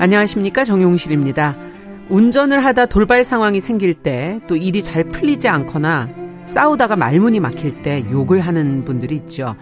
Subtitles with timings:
[0.00, 1.58] 안녕하십니까 정용실입니다.
[2.08, 6.08] 운전을 하다 돌발 상황이 생길 때 또 일이 잘 풀리지 않거나
[6.44, 9.56] 싸우다가 말문이 막힐 때 욕을 하는 분들이 있죠.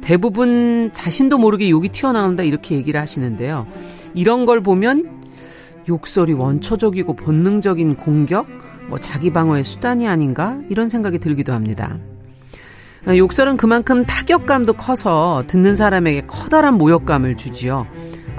[0.00, 3.66] 대부분 자신도 모르게 욕이 튀어나온다 이렇게 얘기를 하시는데요.
[4.14, 5.20] 이런 걸 보면
[5.88, 8.46] 욕설이 원초적이고 본능적인 공격,
[8.88, 11.98] 뭐 자기 방어의 수단이 아닌가 이런 생각이 들기도 합니다.
[13.08, 17.88] 욕설은 그만큼 타격감도 커서 듣는 사람에게 커다란 모욕감을 주지요.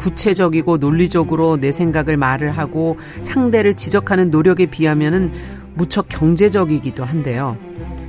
[0.02, 5.32] 구체적이고 논리적으로 내 생각을 말을 하고 상대를 지적하는 노력에 비하면은
[5.76, 7.56] 무척 경제적이기도 한데요.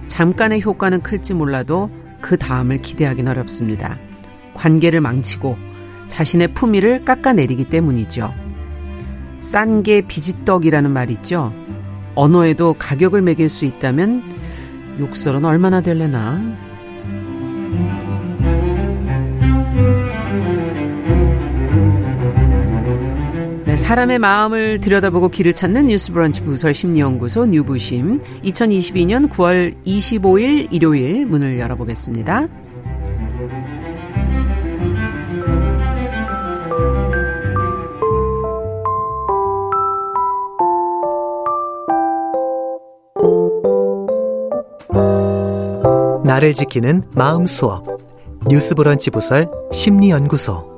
[0.06, 1.90] 잠깐의 효과는 클지 몰라도
[2.22, 3.98] 그 다음을 기대하긴 어렵습니다.
[4.54, 5.56] 관계를 망치고
[6.08, 8.32] 자신의 품위를 깎아내리기 때문이죠.
[9.40, 11.52] 싼 게 비지떡이라는 말이 있죠.
[12.14, 14.22] 언어에도 가격을 매길 수 있다면
[14.98, 16.71] 욕설은 얼마나 될래나.
[23.72, 28.20] 네, 사람의 마음을 들여다보고 길을 찾는 뉴스브런치 부설 심리연구소 뉴부심.
[28.44, 32.48] 2022년 9월 25일 일요일 문을 열어보겠습니다.
[46.26, 47.86] 나를 지키는 마음 수업.
[48.50, 50.71] 뉴스브런치 부설 심리연구소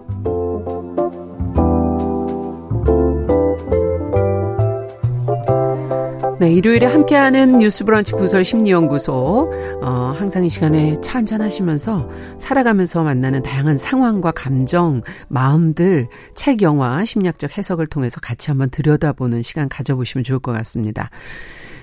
[6.44, 9.80] 네, 일요일에 함께하는 뉴스브런치 부설 심리연구소.
[9.80, 12.06] 어, 항상 이 시간에 차 한잔 하시면서
[12.36, 19.70] 살아가면서 만나는 다양한 상황과 감정, 마음들, 책, 영화, 심리학적 해석을 통해서 같이 한번 들여다보는 시간
[19.70, 21.08] 가져보시면 좋을 것 같습니다.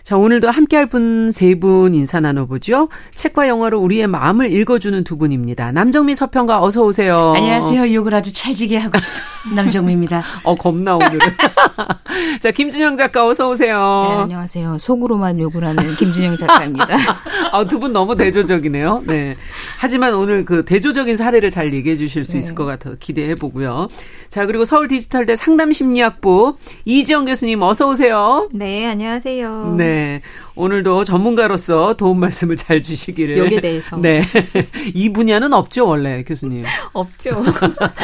[0.04, 2.90] 자, 오늘도 함께할 분 세 분 인사 나눠보죠.
[3.14, 5.72] 책과 영화로 우리의 마음을 읽어주는 두 분입니다.
[5.72, 7.34] 남정미 서평가 어서 오세요.
[7.36, 7.94] 안녕하세요.
[7.94, 10.24] 욕을 아주 찰지게 하고 싶은 남정미입니다.
[10.44, 11.20] 어, 겁나 오늘은.
[12.42, 14.06] 자, 김준영 작가 어서 오세요.
[14.10, 14.78] 네, 안녕하세요.
[14.80, 16.88] 속으로만 욕을 하는 김준영 작가입니다.
[17.52, 19.04] 아, 두 분 너무 대조적이네요.
[19.08, 19.36] 네.
[19.80, 22.38] 하지만 오늘 그 대조적인 사례를 잘 얘기해 주실 수 네.
[22.40, 23.88] 있을 것 같아서 기대해 보고요.
[24.30, 28.48] 자, 그리고 서울 디지털대 상담심리학부 이지영 교수님 어서 오세요.
[28.54, 29.76] 네, 안녕하세요.
[29.78, 29.91] 네.
[29.92, 30.22] 네.
[30.56, 33.38] 오늘도 전문가로서 도움 말씀을 잘 주시기를.
[33.38, 33.98] 여기에 대해서.
[33.98, 34.24] 네.
[34.94, 36.64] 이 분야는 없죠, 원래, 교수님.
[36.94, 37.32] 없죠.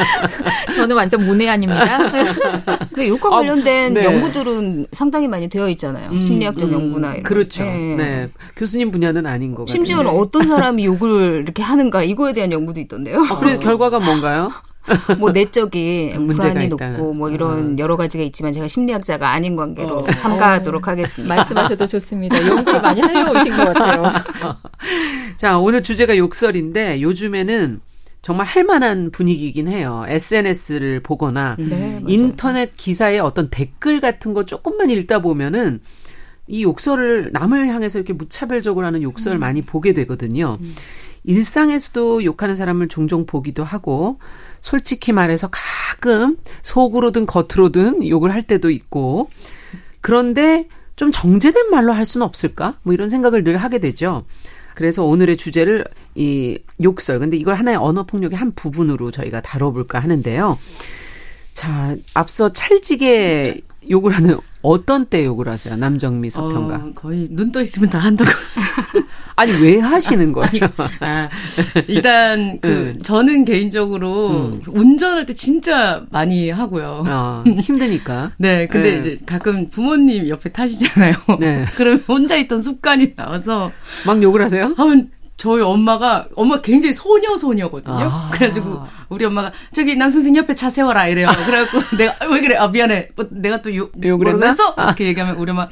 [0.74, 2.08] 저는 완전 문외아닙니다.
[2.94, 4.04] 그 욕과 관련된 어, 네.
[4.04, 6.10] 연구들은 상당히 많이 되어 있잖아요.
[6.10, 7.22] 음, 심리학적 음, 연구나 이런.
[7.22, 7.64] 그렇죠.
[7.64, 7.94] 네.
[7.96, 8.28] 네.
[8.56, 9.72] 교수님 분야는 아닌 것 같아요.
[9.72, 13.26] 심지어는 어떤 사람이 욕을 이렇게 하는가 이거에 대한 연구도 있던데요.
[13.30, 14.52] 어, 그래 결과가 뭔가요?
[15.18, 17.76] 뭐 내적인 불안이 높고 뭐 이런 어.
[17.78, 20.10] 여러 가지가 있지만 제가 심리학자가 아닌 관계로 어.
[20.10, 20.90] 삼가하도록 어.
[20.90, 21.34] 하겠습니다.
[21.34, 22.46] 말씀하셔도 좋습니다.
[22.46, 24.12] 연구를 많이 하여 오신 것 같아요.
[25.36, 27.80] 자, 오늘 주제가 욕설인데 요즘에는
[28.22, 30.04] 정말 할 만한 분위기이긴 해요.
[30.08, 35.80] SNS를 보거나 네, 인터넷 기사에 어떤 댓글 같은 거 조금만 읽다 보면은
[36.48, 39.40] 이 욕설을 남을 향해서 이렇게 무차별적으로 하는 욕설을 음.
[39.40, 40.58] 많이 보게 되거든요.
[40.60, 40.74] 음.
[41.24, 44.18] 일상에서도 욕하는 사람을 종종 보기도 하고
[44.60, 49.30] 솔직히 말해서 가끔 속으로든 겉으로든 욕을 할 때도 있고
[50.00, 52.78] 그런데 좀 정제된 말로 할 수는 없을까?
[52.82, 54.24] 뭐 이런 생각을 늘 하게 되죠.
[54.74, 57.18] 그래서 오늘의 주제를 이 욕설.
[57.18, 60.56] 근데 이걸 하나의 언어 폭력의 한 부분으로 저희가 다뤄볼까 하는데요.
[61.54, 65.76] 자, 앞서 찰지게 욕을 하는 어떤 때 욕을 하세요?
[65.76, 66.76] 남정미 서평가.
[66.76, 68.30] 어, 거의 눈 떠 있으면 다 한다고.
[69.36, 70.68] 아니 왜 하시는 거예요?
[71.00, 71.28] 아,
[71.86, 72.98] 일단 그 음.
[73.02, 74.60] 저는 개인적으로 음.
[74.66, 77.04] 운전할 때 진짜 많이 하고요.
[77.06, 78.32] 아, 힘드니까.
[78.38, 78.98] 네, 근데 네.
[78.98, 81.14] 이제 가끔 부모님 옆에 타시잖아요.
[81.38, 81.64] 네.
[81.76, 83.70] 그러면 혼자 있던 습관이 나와서
[84.06, 84.74] 막 욕을 하세요?
[84.76, 88.08] 하면 저희 엄마가 엄마 굉장히 소녀 소녀거든요.
[88.10, 88.28] 아.
[88.32, 91.28] 그래가지고 우리 엄마가 저기 남 선생 옆에 차 세워라 이래요.
[91.46, 92.56] 그래갖고 내가 아, 왜 그래?
[92.56, 93.10] 아 미안해.
[93.14, 94.74] 뭐, 내가 또 욕, 욕을 했어?
[94.76, 94.86] 아.
[94.86, 95.68] 이렇게 얘기하면 우리 엄마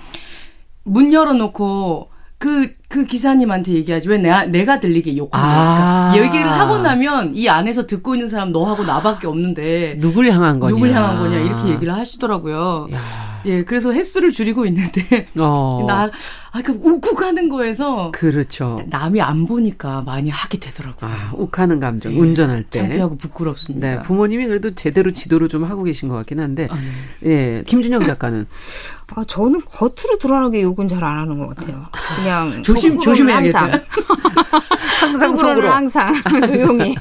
[0.84, 4.08] 문 열어놓고 그, 그 기사님한테 얘기하지.
[4.08, 6.12] 왜 내가, 내가 들리게 욕하는 아.
[6.12, 6.22] 거야.
[6.22, 9.98] 얘기를 하고 나면 이 안에서 듣고 있는 사람 너하고 나밖에 없는데.
[10.00, 10.70] 누굴 향한 거냐.
[10.70, 11.38] 누굴 향한 거냐.
[11.38, 12.88] 이렇게 얘기를 하시더라고요.
[12.92, 13.25] 야.
[13.46, 15.28] 예, 그래서 횟수를 줄이고 있는데.
[15.38, 15.84] 어.
[15.88, 16.10] 나,
[16.50, 18.10] 아, 그 욱욱하는 거에서.
[18.12, 18.82] 그렇죠.
[18.86, 21.10] 남이 안 보니까 많이 하게 되더라고요.
[21.10, 22.12] 아, 욱하는 감정.
[22.12, 22.80] 예, 운전할 때.
[22.80, 23.88] 창피하고 부끄럽습니다.
[23.88, 26.66] 네, 부모님이 그래도 제대로 지도를 좀 하고 계신 것 같긴 한데.
[26.70, 26.76] 아,
[27.20, 27.30] 네.
[27.30, 28.46] 예, 김준영 작가는.
[29.14, 31.86] 아, 저는 겉으로 드러나게 욕은 잘 안 하는 것 같아요.
[32.16, 33.60] 그냥 조심 조심해야겠다.
[33.60, 33.80] 항상
[35.00, 36.14] 항상 속으로 항상
[36.46, 36.96] 조용히.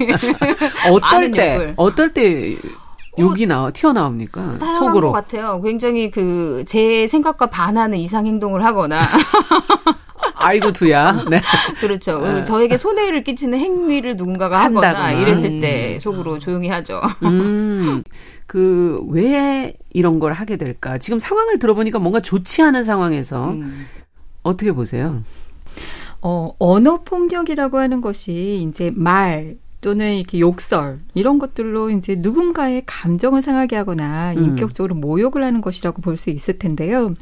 [0.91, 1.73] 어떨 때 욕을.
[1.77, 2.55] 어떨 때
[3.19, 4.57] 욕이 나와 튀어나옵니까?
[4.77, 5.11] 속으로.
[5.11, 5.61] 것 같아요.
[5.61, 9.01] 굉장히 그 제 생각과 반하는 이상 행동을 하거나
[10.35, 11.23] 아이고 두야.
[11.29, 11.39] 네.
[11.79, 12.19] 그렇죠.
[12.19, 12.43] 네.
[12.43, 15.11] 저에게 손해를 끼치는 행위를 누군가가 하거나 한다거나.
[15.13, 15.99] 이랬을 때 음.
[15.99, 17.01] 속으로 조용히 하죠.
[17.23, 18.03] 음.
[18.47, 20.97] 그 왜 이런 걸 하게 될까?
[20.97, 23.85] 지금 상황을 들어보니까 뭔가 좋지 않은 상황에서 음.
[24.43, 25.21] 어떻게 보세요?
[26.21, 33.43] 어, 언어 폭력이라고 하는 것이 이제 말 또는 이렇게 욕설 이런 것들로 이제 누군가의 감정을
[33.43, 34.43] 상하게 하거나 음.
[34.43, 37.13] 인격적으로 모욕을 하는 것이라고 볼 수 있을 텐데요.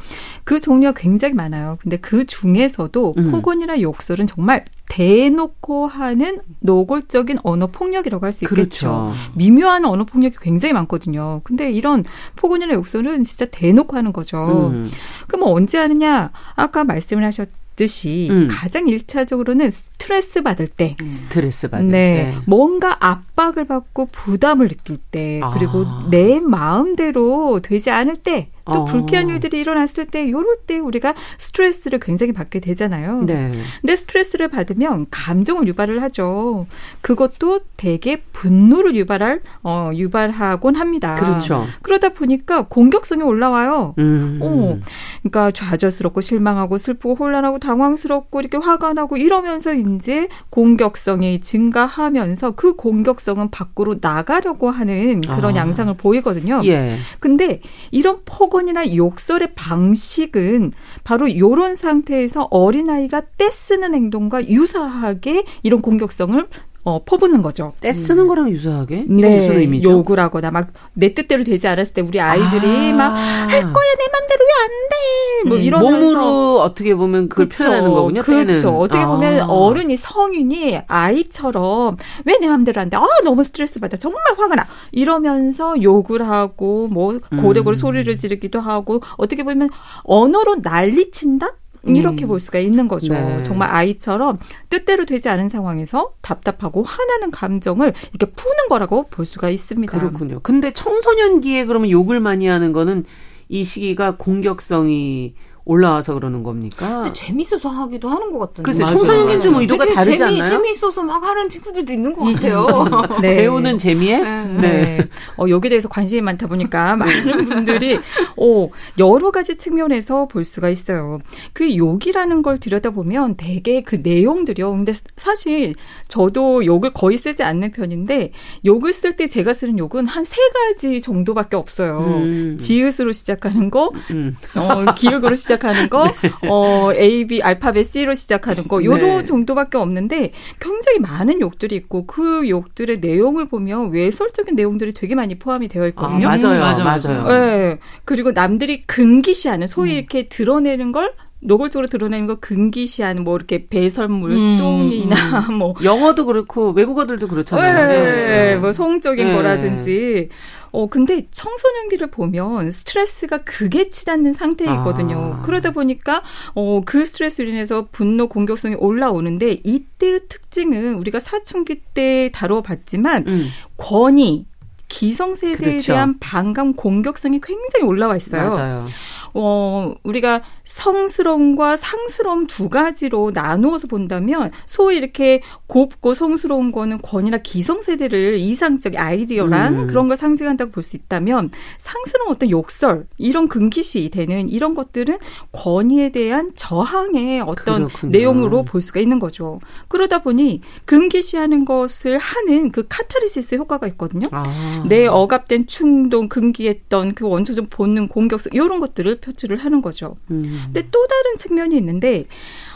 [0.46, 1.78] 그 종류가 굉장히 많아요.
[1.82, 3.32] 근데 그 중에서도 음.
[3.32, 8.56] 폭언이나 욕설은 정말 대놓고 하는 노골적인 언어 폭력이라고 할 수 있겠죠.
[8.56, 9.14] 그렇죠.
[9.34, 11.42] 미묘한 언어 폭력이 굉장히 많거든요.
[11.44, 12.06] 근데 이런
[12.38, 14.72] 폭언이나 욕설은 진짜 대놓고 하는 거죠.
[14.74, 14.90] 음.
[15.28, 16.32] 그럼 언제 하느냐?
[16.56, 18.48] 아까 말씀을 하셨 듯이 음.
[18.50, 21.10] 가장 일차적으로는 스트레스 받을 때, 음.
[21.10, 26.08] 스트레스 받을 네, 때, 뭔가 압박을 받고 부담을 느낄 때, 그리고 아.
[26.12, 28.86] 내 마음대로 되지 않을 때, 또 어.
[28.86, 33.24] 불쾌한 일들이 일어났을 때 요럴 때 우리가 스트레스를 굉장히 받게 되잖아요.
[33.26, 33.52] 네.
[33.82, 36.66] 근데 스트레스를 받으면 감정을 유발을 하죠.
[37.02, 41.16] 그것도 대개 분노를 유발할 어 유발하곤 합니다.
[41.16, 41.66] 그렇죠.
[41.82, 43.96] 그러다 보니까 공격성이 올라와요.
[43.98, 44.40] 음.
[44.42, 44.80] 어.
[45.22, 53.52] 그러니까 좌절스럽고 실망하고 슬프고 혼란하고 당황스럽고 이렇게 화가 나고 이러면서 이제 공격성이 증가하면서 그 공격성은
[53.52, 55.56] 밖으로 나가려고 하는 그런 아.
[55.56, 56.62] 양상을 보이거든요.
[56.66, 56.98] 예.
[57.20, 57.60] 근데
[57.92, 60.74] 이런 폭 폭언이나 욕설의 방식은
[61.04, 66.48] 바로 요런 상태에서 어린아이가 떼쓰는 행동과 유사하게 이런 공격성을
[66.86, 67.74] 어, 퍼붓는 거죠.
[67.80, 68.28] 떼쓰는 음.
[68.28, 69.06] 거랑 유사하게?
[69.08, 69.36] 네.
[69.38, 69.90] 무슨 의미죠?
[69.90, 72.96] 욕을 하거나 막 내 뜻대로 되지 않았을 때 우리 아이들이 아.
[72.96, 73.62] 막할 거야
[73.98, 75.50] 내 맘대로 왜 안 돼?
[75.50, 75.64] 뭐 음.
[75.64, 77.64] 이러면서 몸으로 어떻게 보면 그걸 그쵸.
[77.66, 78.22] 표현하는 거군요.
[78.22, 78.46] 그렇죠.
[78.46, 78.68] 때는.
[78.78, 79.08] 어떻게 아.
[79.08, 82.98] 보면 어른이 성인이 아이처럼 왜 내 맘대로 안 돼?
[82.98, 83.98] 아 너무 스트레스 받아.
[83.98, 84.66] 정말 화가 나.
[84.92, 87.80] 이러면서 욕을 하고 뭐 고래고래 음.
[87.80, 89.70] 소리를 지르기도 하고 어떻게 보면
[90.04, 91.54] 언어로 난리친다?
[91.86, 92.30] 이렇게 음.
[92.30, 93.14] 볼 수가 있는 거죠.
[93.14, 93.44] 네.
[93.44, 94.40] 정말 아이처럼
[94.70, 99.98] 뜻대로 되지 않은 상황에서 답답하고 화나는 감정을 이렇게 푸는 거라고 볼 수가 있습니다.
[99.98, 100.40] 그렇군요.
[100.42, 103.06] 근데 청소년기에 그러면 욕을 많이 하는 거는
[103.50, 105.36] 이 시기가 공격성이
[105.66, 107.04] 올라와서 그러는 겁니까?
[107.04, 108.64] 근데 재밌어서 하기도 하는 것 같은데.
[108.64, 110.44] 글쎄, 청소년기는 좀 의도가 다르지 재미, 않나요?
[110.44, 112.86] 재미있어서 막 하는 친구들도 있는 것 같아요.
[113.22, 113.38] 네.
[113.38, 114.18] 배우는 재미에?
[114.20, 114.44] 네.
[114.62, 115.08] 네.
[115.38, 117.98] 어, 여기에 대해서 관심이 많다 보니까 많은 분들이
[118.36, 118.70] 어,
[119.00, 121.20] 여러 가지 측면에서 볼 수가 있어요.
[121.54, 124.70] 그 욕이라는 걸 들여다보면 대개 그 내용들이요.
[124.72, 125.76] 근데 사실
[126.10, 128.32] 저도 욕을 거의 쓰지 않는 편인데
[128.66, 132.00] 욕을 쓸 때 제가 쓰는 욕은 한 세 가지 정도밖에 없어요.
[132.00, 132.58] 음.
[132.60, 134.36] 지읒으로 시작하는 거, 음.
[134.56, 136.50] 어, 기역으로 시작 시작하는 거, 네.
[136.50, 139.26] 어, A, B, 알파벳 C로 시작하는 거, 요런 네.
[139.26, 145.68] 정도밖에 없는데 굉장히 많은 욕들이 있고 그 욕들의 내용을 보면 외설적인 내용들이 되게 많이 포함이
[145.68, 146.28] 되어 있거든요.
[146.28, 146.60] 아, 맞아요.
[146.60, 146.84] 맞아요.
[146.84, 147.28] 맞아요.
[147.28, 147.80] 네.
[148.06, 149.98] 그리고 남들이 금기시하는 소위 음.
[149.98, 151.14] 이렇게 드러내는 걸
[151.46, 155.16] 노골적으로 드러내는 거 금기시하는 뭐 이렇게 배설물, 음, 똥이나
[155.50, 155.56] 음.
[155.60, 157.88] 뭐 영어도 그렇고 외국어들도 그렇잖아요.
[157.88, 158.56] 네, 네.
[158.56, 159.34] 뭐 성적인 네.
[159.36, 160.30] 거라든지
[160.74, 165.38] 어, 근데 청소년기를 보면 스트레스가 극에 치닫는 상태이거든요.
[165.40, 165.42] 아.
[165.46, 166.24] 그러다 보니까,
[166.56, 173.50] 어, 그 스트레스로 인해서 분노, 공격성이 올라오는데, 이때의 특징은 우리가 사춘기 때 다뤄봤지만, 음.
[173.78, 174.48] 권위,
[174.88, 175.94] 기성세대에 그렇죠.
[175.94, 178.50] 대한 반감, 공격성이 굉장히 올라와 있어요.
[178.50, 178.86] 맞아요.
[179.34, 188.40] 어, 우리가 성스러움과 상스러움 두 가지로 나누어서 본다면 소위 이렇게 곱고 성스러운 거는 권이나 기성세대를
[188.40, 189.88] 이상적 아이디어란 음.
[189.88, 195.18] 그런 걸 상징한다고 볼 수 있다면 상스러운 어떤 욕설 이런 금기시 되는 이런 것들은
[195.54, 198.12] 권위에 대한 저항의 어떤 그렇군요.
[198.12, 199.60] 내용으로 볼 수가 있는 거죠.
[199.88, 204.28] 그러다 보니 금기시하는 것을 하는 그 카타르시스 효과가 있거든요.
[204.32, 204.84] 아.
[204.90, 210.18] 내 억압된 충동, 금기했던 그 원초적 본능, 공격성 이런 것들을 표출을 하는 거죠.
[210.32, 210.62] 음.
[210.66, 212.26] 근데 또 다른 측면이 있는데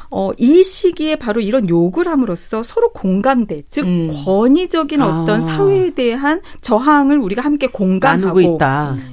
[0.10, 4.10] 어, 이 시기에 바로 이런 욕을 함으로써 서로 공감대, 즉 음.
[4.26, 5.40] 권위적인 어떤 아.
[5.40, 8.58] 사회에 대한 저항을 우리가 함께 공감하고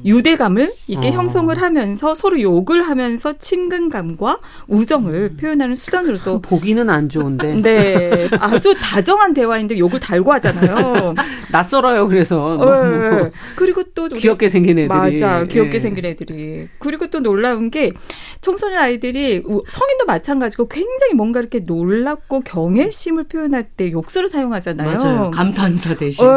[0.04, 1.12] 유대감을 이렇게 어.
[1.12, 5.36] 형성을 하면서 서로 욕을 하면서 친근감과 우정을 음.
[5.36, 7.54] 표현하는 수단으로서 보기는 안 좋은데.
[7.62, 11.14] 네, 아주 다정한 대화인데 욕을 달고 하잖아요.
[11.50, 12.08] 낯설어요.
[12.08, 13.30] 그래서 네.
[13.56, 15.78] 그리고 또 귀엽게 생긴 애들이 맞아, 귀엽게 네.
[15.78, 17.92] 생긴 애들이 그리고 또 놀라운 게
[18.40, 20.83] 청소년 아이들이 성인도 마찬가지고 굉장히
[21.14, 24.98] 뭔가 이렇게 놀랍고 경외심을 표현할 때 욕설을 사용하잖아요.
[24.98, 25.30] 맞아요.
[25.30, 26.24] 감탄사 대신.
[26.26, 26.28] 어,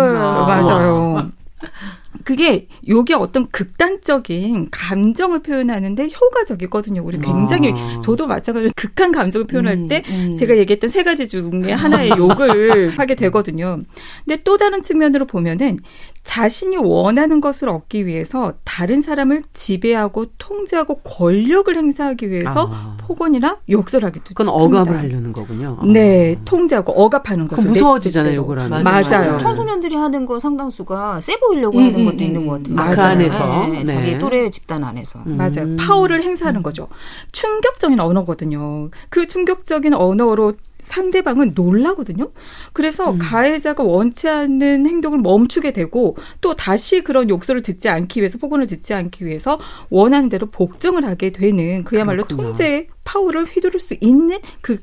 [0.45, 1.29] 맞아요.
[2.23, 7.01] 그게 요게 어떤 극단적인 감정을 표현하는데 효과적이거든요.
[7.03, 8.01] 우리 굉장히 아.
[8.03, 10.35] 저도 마찬가지로 극한 감정을 표현할 음, 때 음.
[10.35, 13.81] 제가 얘기했던 세 가지 중에 하나의 욕을 하게 되거든요.
[14.25, 15.79] 근데 또 다른 측면으로 보면은
[16.23, 22.97] 자신이 원하는 것을 얻기 위해서 다른 사람을 지배하고 통제하고 권력을 행사하기 위해서 아.
[22.99, 25.77] 폭언이나 욕설 하기도 그건 억압을 하려는 거군요.
[25.85, 26.43] 네, 아.
[26.43, 27.61] 통제하고 억압하는 거죠.
[27.61, 28.83] 무서워지잖아요, 욕을 하면.
[28.83, 29.03] 맞아요.
[29.09, 29.37] 맞아요.
[29.37, 32.79] 청소년들이 하는 거 상당수가 세 보이려고 음, 하는 것도 음, 있는 것 같아요.
[32.79, 33.85] 아, 그 안에서 네, 네.
[33.85, 35.19] 자기 또래 집단 안에서.
[35.25, 35.37] 음.
[35.37, 35.75] 맞아요.
[35.77, 36.87] 파워를 행사하는 거죠.
[37.31, 38.89] 충격적인 언어거든요.
[39.09, 42.31] 그 충격적인 언어로 상대방은 놀라거든요.
[42.73, 43.19] 그래서 음.
[43.19, 48.93] 가해자가 원치 않는 행동을 멈추게 되고 또 다시 그런 욕설을 듣지 않기 위해서 폭언을 듣지
[48.93, 49.59] 않기 위해서
[49.89, 52.49] 원하는 대로 복종을 하게 되는 그야말로 그렇군요.
[52.49, 54.79] 통제의 파워를 휘두를 수 있는 그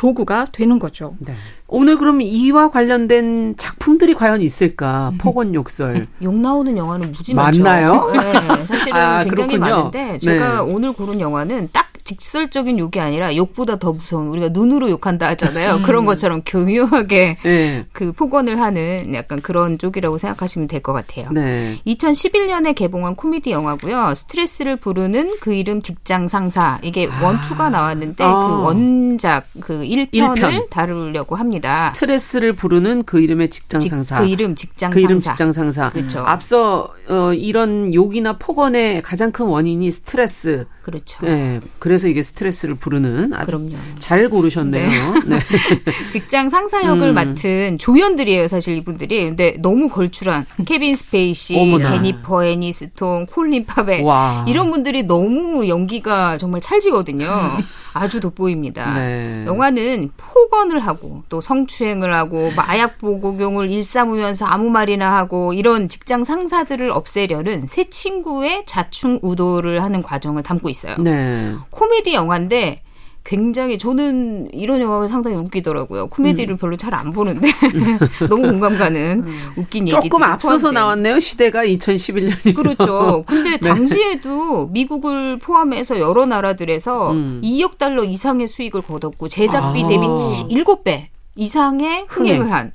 [0.00, 1.14] 도구가 되는 거죠.
[1.18, 1.34] 네.
[1.68, 5.10] 오늘 그럼 이와 관련된 작품들이 과연 있을까?
[5.10, 5.18] 음.
[5.18, 6.06] 폭언 욕설.
[6.22, 7.62] 욕 나오는 영화는 무지 많죠.
[7.62, 8.10] 맞나요?
[8.12, 9.76] 네, 사실은 아, 굉장히 그렇군요.
[9.76, 10.72] 많은데 제가 네.
[10.72, 15.76] 오늘 고른 영화는 딱 직설적인 욕이 아니라 욕보다 더 무서운 우리가 눈으로 욕한다 하잖아요.
[15.76, 15.82] 음.
[15.82, 17.86] 그런 것처럼 교묘하게 네.
[17.92, 21.28] 그 폭언을 하는 약간 그런 쪽이라고 생각하시면 될 것 같아요.
[21.30, 21.78] 네.
[21.86, 24.14] 2011년에 개봉한 코미디 영화고요.
[24.14, 27.22] 스트레스를 부르는 그 이름 직장 상사 이게 아.
[27.24, 28.32] 원투가 나왔는데 아.
[28.48, 30.70] 그 원작 그 1편을 1편.
[30.70, 31.92] 다루려고 합니다.
[31.92, 34.18] 스트레스를 부르는 그 이름의 직장 상사.
[34.20, 35.06] 그 이름 직장 그 상사.
[35.06, 35.90] 이름 직장 상사.
[35.92, 36.20] 그렇죠.
[36.20, 40.66] 앞서 어, 이런 욕이나 폭언의 가장 큰 원인이 스트레스.
[40.82, 41.24] 그렇죠.
[41.26, 41.60] 네.
[41.78, 43.76] 그래서 이게 스트레스를 부르는 아주 그럼요.
[43.98, 45.14] 잘 고르셨네요.
[45.26, 45.36] 네.
[45.36, 45.38] 네.
[46.12, 47.14] 직장 상사 역을 음.
[47.14, 49.24] 맡은 조연들이에요, 사실 이분들이.
[49.24, 51.90] 근데 너무 걸출한 케빈 스페이시, 어머나.
[51.90, 54.02] 제니퍼 애니스톤, 콜린 파렐
[54.46, 57.28] 이런 분들이 너무 연기가 정말 찰지거든요.
[57.92, 58.94] 아주 돋보입니다.
[58.94, 59.44] 네.
[59.46, 66.90] 영화는 폭언을 하고 또 성추행을 하고 마약 복용을 일삼으면서 아무 말이나 하고 이런 직장 상사들을
[66.90, 70.96] 없애려는 세 친구의 좌충우돌을 하는 과정을 담고 있어요.
[70.98, 71.54] 네.
[71.90, 72.82] 코미디 영화인데
[73.22, 76.06] 굉장히 저는 이런 영화가 상당히 웃기더라고요.
[76.08, 76.56] 코미디를 음.
[76.56, 77.48] 별로 잘 안 보는데
[78.30, 79.52] 너무 공감 가는 음.
[79.56, 80.74] 웃긴 얘기 조금 앞서서 포함된.
[80.74, 81.18] 나왔네요.
[81.18, 83.24] 시대가 2011년이 그렇죠.
[83.26, 83.68] 근데 네.
[83.68, 87.40] 당시에도 미국을 포함해서 여러 나라들에서 음.
[87.44, 89.88] 2억 달러 이상의 수익을 거뒀고 제작비 아.
[89.88, 91.06] 대비 7배
[91.36, 92.72] 이상의 흥행을 한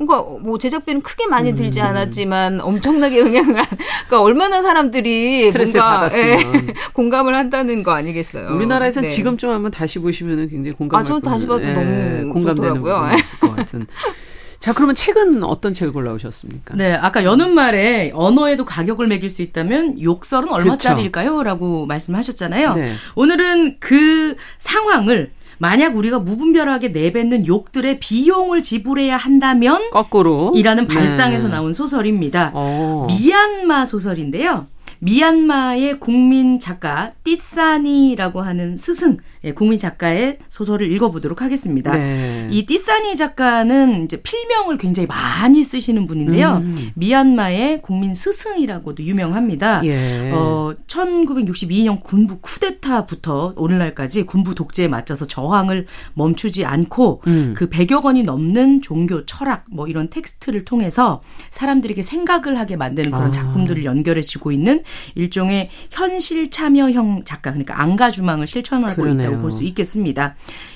[0.00, 1.86] 그러니까 뭐 제작비는 크게 많이 들지 음.
[1.86, 3.62] 않았지만 엄청나게 영향을
[4.06, 8.48] 그러니까 얼마나 사람들이 스트레스를 뭔가, 받았으면 예, 공감을 한다는 거 아니겠어요.
[8.54, 9.08] 우리나라에선 네.
[9.08, 13.38] 지금쯤 한번 다시 보시면은 굉장히 공감할 아, 저 다시 봐도 예, 너무 공감되는 부분이 있을
[13.40, 13.86] 것 같은.
[14.58, 16.76] 자, 그러면 책은 어떤 책을 골라오셨습니까?
[16.76, 21.42] 네, 아까 여는 말에 언어에도 가격을 매길 수 있다면 욕설은 얼마짜리일까요?
[21.42, 22.74] 라고 말씀하셨잖아요.
[22.74, 22.90] 네.
[23.14, 31.50] 오늘은 그 상황을 만약 우리가 무분별하게 내뱉는 욕들의 비용을 지불해야 한다면 거꾸로 이라는 발상에서 네.
[31.50, 32.52] 나온 소설입니다.
[32.54, 32.58] 오.
[32.58, 33.06] 어.
[33.06, 34.68] 미얀마 소설인데요.
[35.00, 41.96] 미얀마의 국민 작가 띠사니라고 하는 스승 예, 국민 작가의 소설을 읽어보도록 하겠습니다.
[41.96, 42.48] 네.
[42.50, 46.58] 이 띠사니 작가는 이제 필명을 굉장히 많이 쓰시는 분인데요.
[46.58, 46.90] 음.
[46.94, 49.82] 미얀마의 국민 스승이라고도 유명합니다.
[49.84, 50.30] 예.
[50.32, 57.54] 어, 1962년 군부 쿠데타부터 오늘날까지 군부 독재에 맞춰서 저항을 멈추지 않고 음.
[57.56, 63.28] 그 100여 권이 넘는 종교 철학 뭐 이런 텍스트를 통해서 사람들에게 생각을 하게 만드는 그런
[63.28, 63.30] 아.
[63.30, 64.82] 작품들을 연결해 주고 있는
[65.14, 70.34] 일종의 현실 참여형 작가 그러니까 안가 주망을 실천하고 그러 있다고 볼 수 있겠습니다.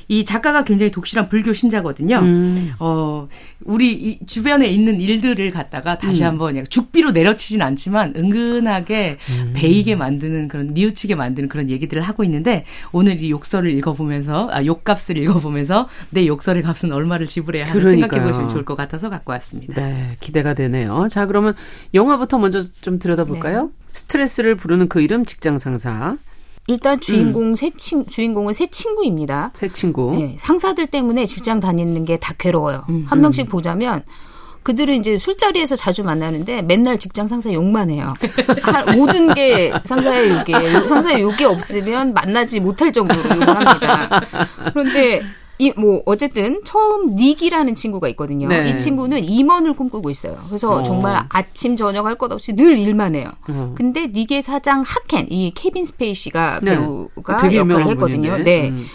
[0.08, 2.18] 이 작가가 굉장히 독실한 불교 신자거든요.
[2.18, 2.72] 음.
[2.78, 3.28] 어,
[3.64, 6.26] 우리 주변에 있는 일들을 갖다가 다시 음.
[6.28, 9.52] 한번 죽비로 내려치진 않지만 은근하게 음.
[9.54, 15.16] 베이게 만드는 그런 뉘우치게 만드는 그런 얘기들을 하고 있는데 오늘 이 욕설을 읽어보면서 아, 욕값을
[15.18, 19.74] 읽어보면서 내 욕설의 값은 얼마를 지불해야 하는지 생각해 보시면 좋을 것 같아서 갖고 왔습니다.
[19.74, 21.06] 네, 기대가 되네요.
[21.08, 21.54] 자, 그러면
[21.94, 23.62] 영화부터 먼저 좀 들여다볼까요?
[23.64, 23.70] 네.
[23.92, 26.16] 스트레스를 부르는 그 이름 직장 상사.
[26.66, 27.56] 일단 주인공 음.
[27.56, 29.50] 새 친, 주인공은 새 친구입니다.
[29.54, 30.14] 새 친구.
[30.16, 32.84] 네, 상사들 때문에 직장 다니는 게 다 괴로워요.
[32.88, 33.04] 음.
[33.08, 34.02] 한 명씩 보자면
[34.62, 38.14] 그들은 이제 술자리에서 자주 만나는데 맨날 직장 상사 욕만 해요.
[38.96, 40.88] 모든 게 상사의 욕이에요.
[40.88, 44.22] 상사의 욕이 없으면 만나지 못할 정도로 욕을 합니다.
[44.72, 45.20] 그런데
[45.58, 48.48] 이 뭐 어쨌든 처음 닉이라는 친구가 있거든요.
[48.48, 48.70] 네.
[48.70, 50.36] 이 친구는 임원을 꿈꾸고 있어요.
[50.48, 50.82] 그래서 어.
[50.82, 53.30] 정말 아침 저녁 할 것 없이 늘 일만 해요.
[53.48, 53.72] 어.
[53.76, 56.76] 근데 닉의 사장 하켄 이 케빈 스페이시가 네.
[56.76, 58.30] 배우가 역할을 했거든요.
[58.30, 58.62] 분인데.
[58.62, 58.68] 네.
[58.70, 58.86] 음.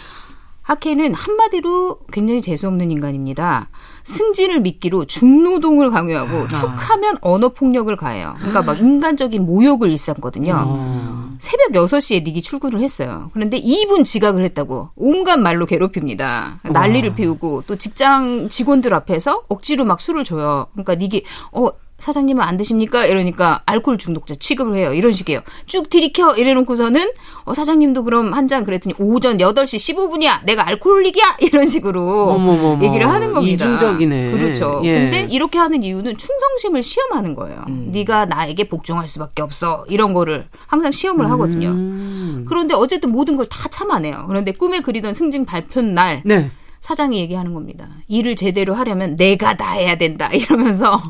[0.62, 3.68] 하켄은 한마디로 굉장히 재수없는 인간입니다.
[4.04, 6.48] 승진을 미끼로 중노동을 강요하고 아.
[6.48, 8.34] 툭하면 언어 폭력을 가해요.
[8.38, 10.54] 그러니까 막 인간적인 모욕을 일삼거든요.
[10.56, 11.30] 아.
[11.38, 13.30] 새벽 6시에 닉이 출근을 했어요.
[13.32, 16.60] 그런데 2분 지각을 했다고 온갖 말로 괴롭힙니다.
[16.64, 20.66] 난리를 피우고 또 직장 직원들 앞에서 억지로 막 술을 줘요.
[20.72, 21.68] 그러니까 닉이 어
[22.00, 23.06] 사장님은 안 드십니까?
[23.06, 24.92] 이러니까 알코올 중독자 취급을 해요.
[24.92, 25.40] 이런 식이에요.
[25.66, 27.10] 쭉 들이켜 이래놓고서는
[27.44, 30.44] 어, 사장님도 그럼 한 잔 그랬더니 오전 8시 15분이야.
[30.44, 31.36] 내가 알코올릭이야.
[31.42, 32.82] 이런 식으로 어머머머.
[32.84, 33.64] 얘기를 하는 겁니다.
[33.64, 34.32] 이중적이네.
[34.32, 34.80] 그렇죠.
[34.84, 34.94] 예.
[34.94, 37.62] 근데 이렇게 하는 이유는 충성심을 시험하는 거예요.
[37.68, 37.90] 음.
[37.92, 39.84] 네가 나에게 복종할 수밖에 없어.
[39.88, 41.68] 이런 거를 항상 시험을 하거든요.
[41.68, 42.44] 음.
[42.48, 44.24] 그런데 어쨌든 모든 걸 다 참아내요.
[44.28, 46.50] 그런데 꿈에 그리던 승진 발표 날 네.
[46.80, 47.88] 사장이 얘기하는 겁니다.
[48.08, 50.28] 일을 제대로 하려면 내가 다 해야 된다.
[50.32, 51.02] 이러면서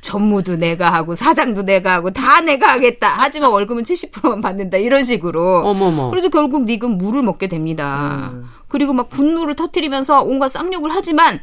[0.00, 3.08] 전무도 내가 하고 사장도 내가 하고 다 내가 하겠다.
[3.18, 4.78] 하지만 월급은 70%만 받는다.
[4.78, 5.62] 이런 식으로.
[5.66, 6.10] 어머머.
[6.10, 8.32] 그래서 결국 닉은 물을 먹게 됩니다.
[8.68, 11.40] 그리고 막 분노를 터트리면서 온갖 쌍욕을 하지만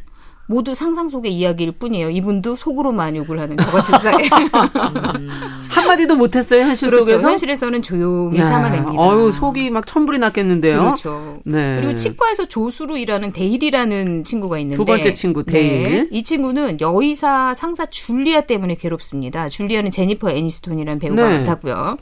[0.50, 2.10] 모두 상상 속의 이야기일 뿐이에요.
[2.10, 4.20] 이분도 속으로만 욕을 하는 저 같은 사람.
[5.70, 7.06] 한마디도 못했어요, 현실 그렇죠.
[7.06, 7.30] 속에서?
[7.30, 8.94] 현실에서는 조용히 야, 참아냅니다.
[9.00, 10.80] 어유 속이 막 천불이 났겠는데요.
[10.80, 11.40] 그렇죠.
[11.46, 11.76] 네.
[11.76, 15.84] 그리고 치과에서 조수로 일하는 데일이라는 친구가 있는데 두 번째 친구, 데일.
[15.84, 19.50] 네, 이 친구는 여의사 상사 줄리아 때문에 괴롭습니다.
[19.50, 21.40] 줄리아는 제니퍼 애니스톤이라는 배우가 네.
[21.42, 21.98] 맡았고요.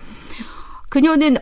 [0.88, 1.36] 그녀는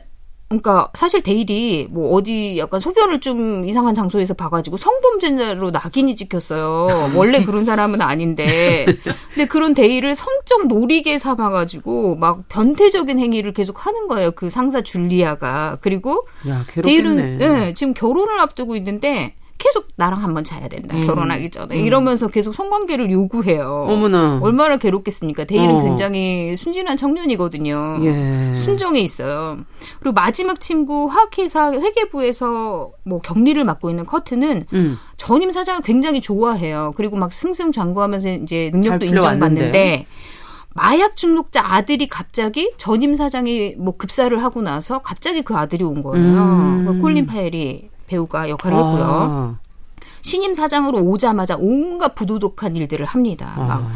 [0.48, 7.14] 그러니까 사실 데일이 뭐 어디 약간 소변을 좀 이상한 장소에서 봐가지고 성범죄자로 낙인이 찍혔어요.
[7.16, 8.86] 원래 그런 사람은 아닌데,
[9.34, 14.32] 근데 그런 데일을 성적 노리개 삼아가지고 막 변태적인 행위를 계속 하는 거예요.
[14.32, 17.68] 그 상사 줄리아가 그리고 야, 데일은 괴롭겠네.
[17.68, 20.98] 예, 지금 결혼을 앞두고 있는데 계속 나랑 한번 자야 된다.
[20.98, 21.08] 음.
[21.08, 23.86] 결혼하기 전에 이러면서 계속 성관계를 요구해요.
[23.88, 24.40] 어머나.
[24.42, 25.46] 얼마나 괴롭겠습니까?
[25.46, 25.84] 데일은 어.
[25.84, 27.98] 굉장히 순진한 청년이거든요.
[28.02, 28.54] 예.
[28.54, 29.58] 순정에 있어요.
[30.00, 34.98] 그리고 마지막 친구 화학회사 회계부에서 뭐 격리를 맡고 있는 커트는 음.
[35.18, 36.94] 전임 사장을 굉장히 좋아해요.
[36.98, 39.06] 그리고 막 승승장구하면서 이제 능력도.
[39.06, 40.06] 인정받는데
[40.74, 46.26] 마약 중독자 아들이 갑자기 전임 사장이 뭐 급사를 하고 나서 갑자기 그 아들이 온 거예요.
[46.26, 46.86] 음.
[46.86, 49.04] 그 콜린 파엘이 배우가 역할을 했고요.
[49.04, 49.56] 아.
[50.22, 53.54] 신임 사장으로 오자마자 온갖 부도덕한 일들을 합니다.
[53.58, 53.92] 막 아.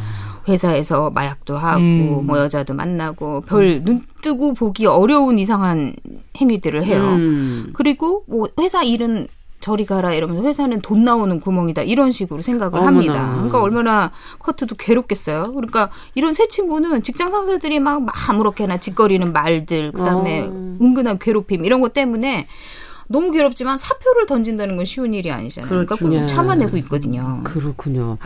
[0.48, 2.26] 회사에서 마약도 하고 음.
[2.26, 5.96] 뭐 여자도 만나고 별 눈 뜨고 보기 어려운 이상한
[6.38, 7.02] 행위들을 해요.
[7.04, 7.70] 음.
[7.74, 9.28] 그리고 뭐 회사 일은
[9.60, 12.88] 저리 가라 이러면서 회사는 돈 나오는 구멍이다 이런 식으로 생각을 어머나.
[12.88, 13.32] 합니다.
[13.34, 15.52] 그러니까 얼마나 커트도 괴롭겠어요.
[15.54, 20.78] 그러니까 이런 세 친구는 직장 상사들이 막, 막 아무렇게나 짓거리는 말들 그다음에 어.
[20.82, 22.48] 은근한 괴롭힘 이런 것 때문에
[23.10, 25.68] 너무 괴롭지만 사표를 던진다는 건 쉬운 일이 아니잖아요.
[25.68, 26.28] 그러니까 꾹 그렇군요.
[26.28, 27.42] 참아내고 있거든요.
[27.44, 28.18] 그렇군요.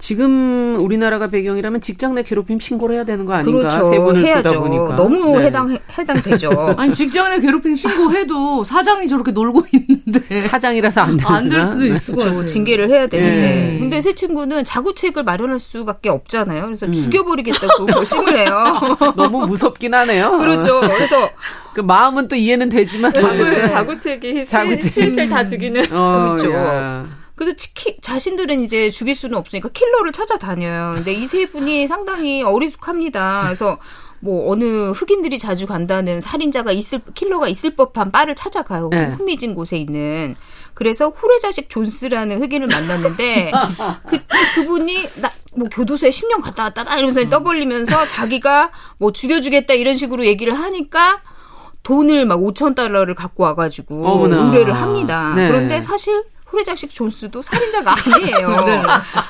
[0.00, 3.68] 지금 우리나라가 배경이라면 직장 내 괴롭힘 신고를 해야 되는 거 아닌가?
[3.68, 3.82] 그렇죠.
[3.84, 4.48] 세 분을 해야죠.
[4.48, 4.96] 보다 보니까.
[4.96, 5.44] 너무 네.
[5.44, 6.74] 해당 해당되죠.
[6.78, 11.34] 아니 직장 내 괴롭힘 신고해도 사장이 저렇게 놀고 있는데 사장이라서 안 되나?
[11.36, 12.46] 안될 수도 있을 것저 같아요.
[12.46, 13.74] 징계를 해야 되는데.
[13.74, 13.78] 예.
[13.78, 16.64] 근데 새 친구는 자구책을 마련할 수밖에 없잖아요.
[16.64, 16.92] 그래서 음.
[16.94, 18.78] 죽여버리겠다고 결심을 해요.
[19.16, 20.38] 너무 무섭긴 하네요.
[20.38, 20.80] 그렇죠.
[20.80, 21.28] 그래서
[21.74, 25.28] 그 마음은 또 이해는 되지만 자구, 어쨌든 자구책이 자구책.
[25.28, 25.84] 다 죽이는.
[25.92, 26.52] 어, 그렇죠.
[26.54, 27.19] 야.
[27.40, 30.92] 그래서 치키, 자신들은 이제 죽일 수는 없으니까 킬러를 찾아다녀요.
[30.96, 33.44] 근데 이 세 분이 상당히 어리숙합니다.
[33.44, 33.78] 그래서
[34.20, 38.90] 뭐 어느 흑인들이 자주 간다는 살인자가 있을 킬러가 있을 법한 바를 찾아가요.
[38.90, 39.06] 네.
[39.06, 40.36] 흥미진 곳에 있는.
[40.74, 43.52] 그래서 후레 자식 존스라는 흑인을 만났는데
[44.06, 44.18] 그
[44.56, 50.54] 그분이 나 뭐 교도소에 10년 갔다 왔다가 이러면서 떠벌리면서 자기가 뭐 죽여주겠다 이런 식으로 얘기를
[50.54, 51.22] 하니까
[51.82, 54.44] 돈을 막 5천 달러를 갖고 와가지고 어머나.
[54.46, 55.32] 의뢰를 합니다.
[55.34, 55.48] 네.
[55.48, 58.48] 그런데 사실 후레자식 존스도 살인자가 아니에요.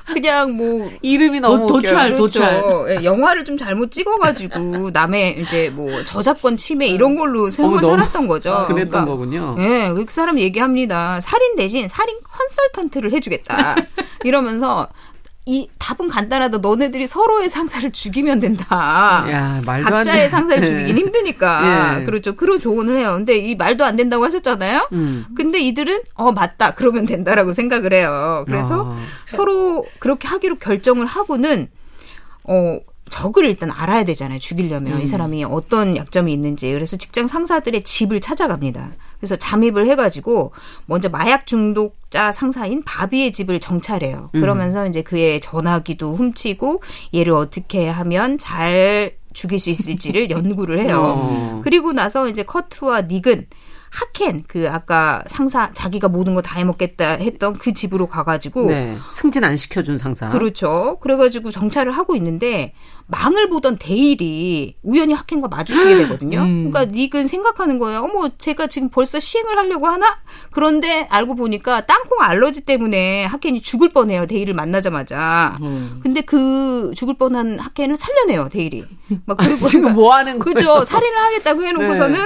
[0.12, 1.80] 그냥 뭐 이름이 너무 도-.
[1.80, 2.62] 도찰, 도찰.
[2.88, 8.52] 예, 영화를 좀 잘못 찍어가지고 남의 이제 뭐 저작권 침해 이런 걸로 소용을 살았던 거죠.
[8.52, 9.56] 아, 그랬던 그러니까 거군요.
[9.58, 11.20] 예, 그 사람 얘기합니다.
[11.20, 13.76] 살인 대신 살인 컨설턴트를 해주겠다.
[14.24, 14.88] 이러면서
[15.46, 16.58] 이 답은 간단하다.
[16.58, 19.24] 너네들이 서로의 상사를 죽이면 된다.
[19.30, 20.28] 야, 말도 안 각자의 돼.
[20.28, 21.96] 상사를 죽이긴 힘드니까.
[22.00, 22.04] 예.
[22.04, 22.34] 그렇죠.
[22.36, 23.14] 그런 조언을 해요.
[23.14, 24.88] 근데 이 말도 안 된다고 하셨잖아요.
[24.92, 25.26] 음.
[25.34, 26.74] 근데 이들은 어 맞다.
[26.74, 28.44] 그러면 된다라고 생각을 해요.
[28.46, 29.00] 그래서 아.
[29.28, 31.68] 서로 그렇게 하기로 결정을 하고는
[32.44, 34.38] 어 적을 일단 알아야 되잖아요.
[34.38, 35.00] 죽이려면 음.
[35.00, 36.70] 이 사람이 어떤 약점이 있는지.
[36.70, 38.90] 그래서 직장 상사들의 집을 찾아갑니다.
[39.20, 40.52] 그래서 잠입을 해가지고
[40.86, 44.30] 먼저 마약 중독자 상사인 바비의 집을 정찰해요.
[44.34, 44.40] 음.
[44.40, 46.82] 그러면서 이제 그의 전화기도 훔치고
[47.14, 51.02] 얘를 어떻게 하면 잘 죽일 수 있을지를 연구를 해요.
[51.02, 51.60] 어.
[51.62, 53.46] 그리고 나서 이제 커트와 닉은
[53.90, 58.96] 하켄 그 아까 상사 자기가 모든 거 다 해먹겠다 했던 그 집으로 가가지고 네.
[59.10, 60.30] 승진 안 시켜준 상사.
[60.30, 60.98] 그렇죠.
[61.00, 62.72] 그래가지고 정찰을 하고 있는데
[63.08, 66.40] 망을 보던 데일이 우연히 하켄과 마주치게 되거든요.
[66.42, 66.70] 음.
[66.70, 68.00] 그러니까 닉은 생각하는 거예요.
[68.00, 70.18] 어머, 제가 지금 벌써 시행을 하려고 하나?
[70.52, 74.26] 그런데 알고 보니까 땅콩 알러지 때문에 하켄이 죽을 뻔해요.
[74.26, 75.58] 데일을 만나자마자.
[75.62, 76.00] 음.
[76.02, 78.48] 근데 그 죽을 뻔한 하켄을 살려내요.
[78.50, 78.84] 데일이.
[79.26, 80.54] 막 그리고 지금 뭐 하는 거예요?
[80.54, 80.84] 그죠.
[80.84, 82.18] 살인을 하겠다고 해놓고서는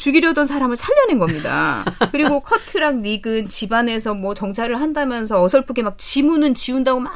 [0.00, 1.84] 죽이려던 사람을 살려낸 겁니다.
[2.10, 7.12] 그리고 커트랑 닉은 집안에서 뭐 정찰을 한다면서 어설프게 막 지문은 지운다고 막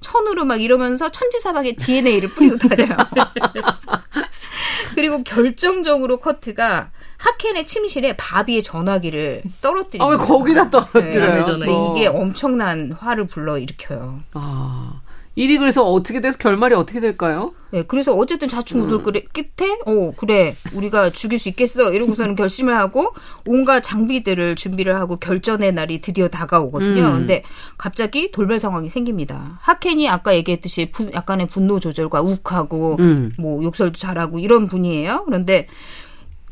[0.00, 2.96] 천으로 막 이러면서 천지사방에 DNA를 뿌리고 다녀요.
[4.94, 10.04] 그리고 결정적으로 커트가 하켄의 침실에 바비의 전화기를 떨어뜨리고.
[10.04, 11.58] 아, 왜 거기다 떨어뜨려요?
[11.58, 14.22] 네, 이게 엄청난 화를 불러 일으켜요.
[14.32, 15.01] 아.
[15.34, 17.52] 일이 그래서 어떻게 돼서 결말이 어떻게 될까요?
[17.70, 19.20] 네, 그래서 어쨌든 자충우돌 음.
[19.32, 21.94] 끝에, 어, 그래, 우리가 죽일 수 있겠어.
[21.94, 23.14] 이러고서는 결심을 하고,
[23.46, 27.02] 온갖 장비들을 준비를 하고 결전의 날이 드디어 다가오거든요.
[27.02, 27.12] 음.
[27.12, 27.44] 근데
[27.78, 29.58] 갑자기 돌발 상황이 생깁니다.
[29.62, 33.32] 하켄이 아까 얘기했듯이 부, 약간의 분노 조절과 욱하고, 음.
[33.38, 35.22] 뭐, 욕설도 잘하고 이런 분이에요.
[35.24, 35.66] 그런데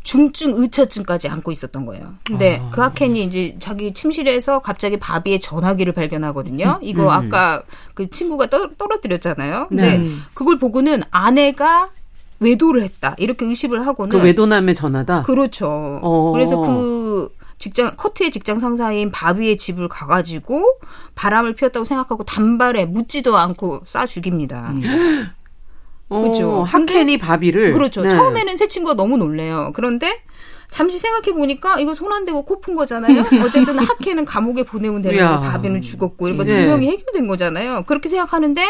[0.02, 2.14] 중증 의처증까지 안고 있었던 거예요.
[2.24, 2.70] 근데 아.
[2.72, 6.78] 그 하켄이 이제 자기 침실에서 갑자기 바비의 전화기를 발견하거든요.
[6.80, 6.84] 음.
[6.86, 7.08] 이거 음.
[7.10, 7.62] 아까
[7.94, 9.68] 그 친구가 떠, 떨어뜨렸잖아요.
[9.68, 10.10] 근데 네.
[10.34, 11.90] 그걸 보고는 아내가
[12.38, 15.24] 외도를 했다 이렇게 의심을 하고는 그 외도남의 전화다.
[15.24, 15.68] 그렇죠.
[16.02, 16.32] 어.
[16.32, 20.64] 그래서 그 직장 커트의 직장 상사인 바비의 집을 가가지고
[21.14, 24.70] 바람을 피웠다고 생각하고 단발에 묻지도 않고 쏴 죽입니다.
[24.70, 25.30] 음.
[26.10, 26.62] 그렇죠.
[26.64, 28.02] 하켄이 바비를 그렇죠.
[28.02, 28.10] 네.
[28.10, 29.70] 처음에는 새 친구가 너무 놀래요.
[29.74, 30.22] 그런데
[30.70, 33.20] 잠시 생각해 보니까 이거 손안 대고 코 푼 거잖아요.
[33.44, 36.66] 어쨌든 하켄은 감옥에 보내면 되는 거, 바비는 죽었고 이런 거두 네.
[36.66, 37.84] 명이 해결된 거잖아요.
[37.86, 38.62] 그렇게 생각하는데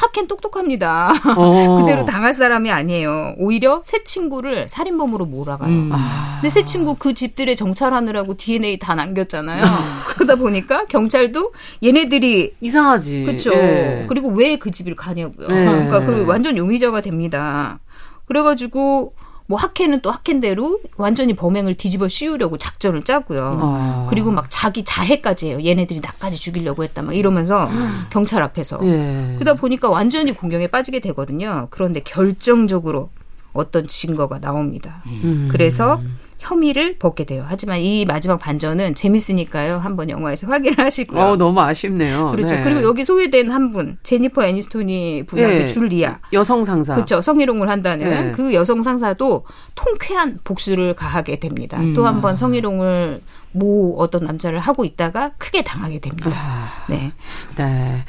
[0.00, 1.12] 하켄 똑똑합니다.
[1.36, 1.76] 어.
[1.84, 3.34] 그대로 당할 사람이 아니에요.
[3.36, 5.68] 오히려 새 친구를 살인범으로 몰아가요.
[5.68, 5.90] 음.
[5.92, 6.38] 아.
[6.40, 9.62] 근데 새 친구 그 집들에 정찰하느라고 DNA 다 남겼잖아요.
[10.16, 11.52] 그러다 보니까 경찰도
[11.84, 13.24] 얘네들이 이상하지.
[13.24, 13.52] 그렇죠.
[13.52, 14.06] 예.
[14.08, 15.46] 그리고 왜 그 집을 가냐고요.
[15.48, 15.52] 예.
[15.54, 17.78] 그러니까 그 완전 용의자가 됩니다.
[18.26, 19.14] 그래가지고
[19.50, 23.58] 뭐 학회는 또 학회대로 완전히 범행을 뒤집어 씌우려고 작전을 짜고요.
[23.60, 24.06] 아.
[24.08, 25.58] 그리고 막 자기 자해까지 해요.
[25.64, 27.02] 얘네들이 나까지 죽이려고 했다.
[27.02, 27.68] 막 이러면서
[28.10, 28.78] 경찰 앞에서.
[28.84, 29.34] 예.
[29.40, 31.66] 그러다 보니까 완전히 공경에 빠지게 되거든요.
[31.70, 33.10] 그런데 결정적으로
[33.52, 35.02] 어떤 증거가 나옵니다.
[35.06, 35.48] 음.
[35.50, 36.00] 그래서
[36.40, 37.44] 혐의를 벗게 돼요.
[37.46, 39.78] 하지만 이 마지막 반전은 재밌으니까요.
[39.78, 41.20] 한번 영화에서 확인을 하시고요.
[41.20, 42.30] 어, 너무 아쉽네요.
[42.32, 42.56] 그렇죠.
[42.56, 42.62] 네.
[42.62, 45.60] 그리고 여기 소외된 한 분, 제니퍼 애니스톤이 부여한 네.
[45.60, 46.18] 그 줄리아.
[46.32, 46.94] 여성 상사.
[46.94, 47.20] 그렇죠.
[47.20, 48.32] 성희롱을 한다는 네.
[48.32, 51.78] 그 여성 상사도 통쾌한 복수를 가하게 됩니다.
[51.78, 51.94] 음.
[51.94, 53.20] 또 한 번 성희롱을
[53.52, 56.30] 모 어떤 남자를 하고 있다가 크게 당하게 됩니다.
[56.32, 56.86] 아.
[56.88, 57.12] 네.
[57.56, 58.04] 네.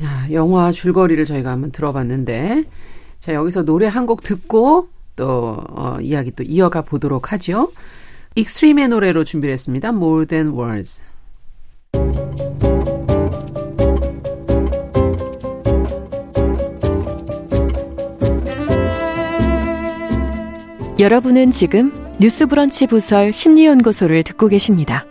[0.00, 2.64] 자, 영화 줄거리를 저희가 한번 들어봤는데
[3.20, 7.70] 자, 여기서 노래 한 곡 듣고 또 어, 이야기 또 이어가 보도록 하죠.
[8.36, 9.88] 익스트림의 노래로 준비를 했습니다.
[9.88, 11.02] More Than Words.
[20.98, 25.04] 여러분은 지금 뉴스브런치 부설 심리연구소를 듣고 계십니다.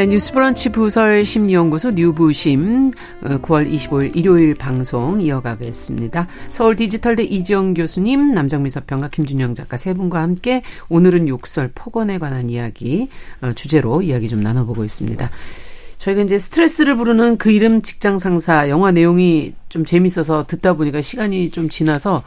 [0.00, 6.26] 네, 뉴스브런치 부설 심리연구소 뉴부심 9월 어, 25일 일요일 방송 이어가겠습니다.
[6.48, 12.48] 서울 디지털대 이지영 교수님, 남정미 서평가 김준영 작가 세 분과 함께 오늘은 욕설 폭언에 관한
[12.48, 13.10] 이야기
[13.42, 15.30] 어, 주제로 이야기 좀 나눠보고 있습니다.
[15.98, 21.50] 저희가 이제 스트레스를 부르는 그 이름 직장 상사 영화 내용이 좀 재밌어서 듣다 보니까 시간이
[21.50, 22.22] 좀 지나서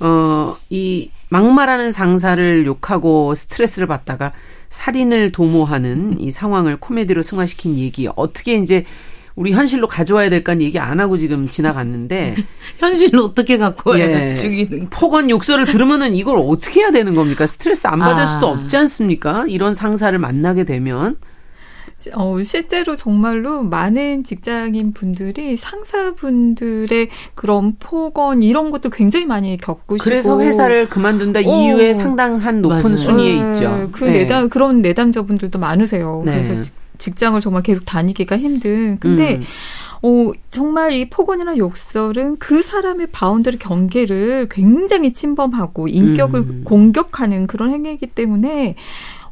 [0.00, 4.32] 어, 이 막말하는 상사를 욕하고 스트레스를 받다가
[4.70, 8.84] 살인을 도모하는 이 상황을 코미디로 승화시킨 얘기 어떻게 이제
[9.34, 12.36] 우리 현실로 가져와야 될까 얘기 안 하고 지금 지나갔는데
[12.78, 17.46] 현실로 어떻게 갖고 와야 예, 죽이는 폭언 욕설을 들으면은 이걸 어떻게 해야 되는 겁니까?
[17.46, 18.26] 스트레스 안 받을 아.
[18.26, 19.44] 수도 없지 않습니까?
[19.48, 21.16] 이런 상사를 만나게 되면
[22.14, 30.40] 어, 실제로 정말로 많은 직장인 분들이 상사분들의 그런 폭언 이런 것도 굉장히 많이 겪으시고 그래서
[30.40, 32.96] 회사를 그만둔다 어, 이유에 상당한 높은 맞아요.
[32.96, 33.88] 순위에 네, 있죠.
[33.92, 34.18] 그 네.
[34.18, 36.22] 내담 그런 내담자분들도 많으세요.
[36.24, 36.42] 네.
[36.42, 38.98] 그래서 직장을 정말 계속 다니기가 힘든.
[38.98, 39.42] 근데 음.
[40.02, 46.62] 어, 정말 이 폭언이나 욕설은 그 사람의 boundary 경계를 굉장히 침범하고 인격을 음.
[46.64, 48.76] 공격하는 그런 행위이기 때문에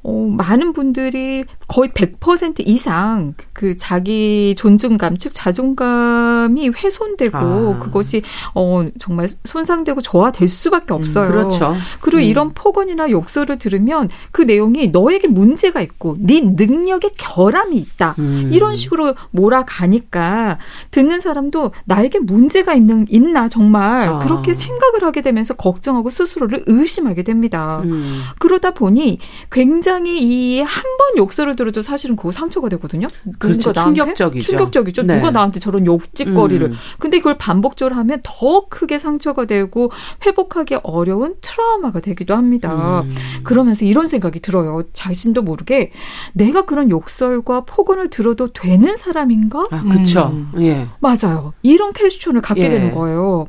[0.05, 7.79] 어, 많은 분들이 거의 100% 이상 그 자기 존중감, 즉 자존감이 훼손되고 아.
[7.79, 8.23] 그것이
[8.55, 11.27] 어, 정말 손상되고 저하될 수밖에 음, 없어요.
[11.27, 11.75] 음, 그렇죠.
[12.01, 12.25] 그리고 음.
[12.25, 18.17] 이런 폭언이나 욕설을 들으면 그 내용이 너에게 문제가 있고 네 능력에 결함이 있다.
[18.19, 18.51] 음.
[18.53, 20.59] 이런 식으로 몰아가니까
[20.91, 24.19] 듣는 사람도 나에게 문제가 있는 있나 정말 아.
[24.19, 27.81] 그렇게 생각을 하게 되면서 걱정하고 스스로를 의심하게 됩니다.
[27.85, 28.23] 음.
[28.39, 29.19] 그러다 보니
[29.51, 33.09] 굉장히 굉장히 이 한 번 욕설을 들어도 사실은 그거 상처가 되거든요.
[33.39, 33.73] 그렇죠.
[33.73, 34.47] 충격적이죠.
[34.47, 35.03] 충격적이죠.
[35.03, 35.17] 네.
[35.17, 36.67] 누가 나한테 저런 욕짓거리를.
[36.69, 36.75] 음.
[36.99, 39.91] 근데 그걸 반복적으로 하면 더 크게 상처가 되고
[40.25, 43.01] 회복하기 어려운 트라우마가 되기도 합니다.
[43.01, 43.15] 음.
[43.43, 44.83] 그러면서 이런 생각이 들어요.
[44.93, 45.93] 자신도 모르게
[46.35, 49.67] 내가 그런 욕설과 폭언을 들어도 되는 사람인가?
[49.71, 50.31] 아, 그렇죠.
[50.33, 50.51] 음.
[50.61, 50.87] 예.
[51.01, 51.53] 맞아요.
[51.63, 52.69] 이런 퀘스천을 갖게 예.
[52.71, 53.47] 되는 거예요.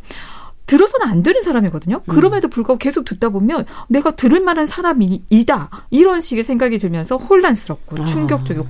[0.66, 2.02] 들어서는 안 되는 사람이거든요.
[2.06, 2.14] 음.
[2.14, 5.88] 그럼에도 불구하고 계속 듣다 보면 내가 들을 만한 사람이다.
[5.90, 8.06] 이런 식의 생각이 들면서 혼란스럽고 아.
[8.06, 8.68] 충격적이고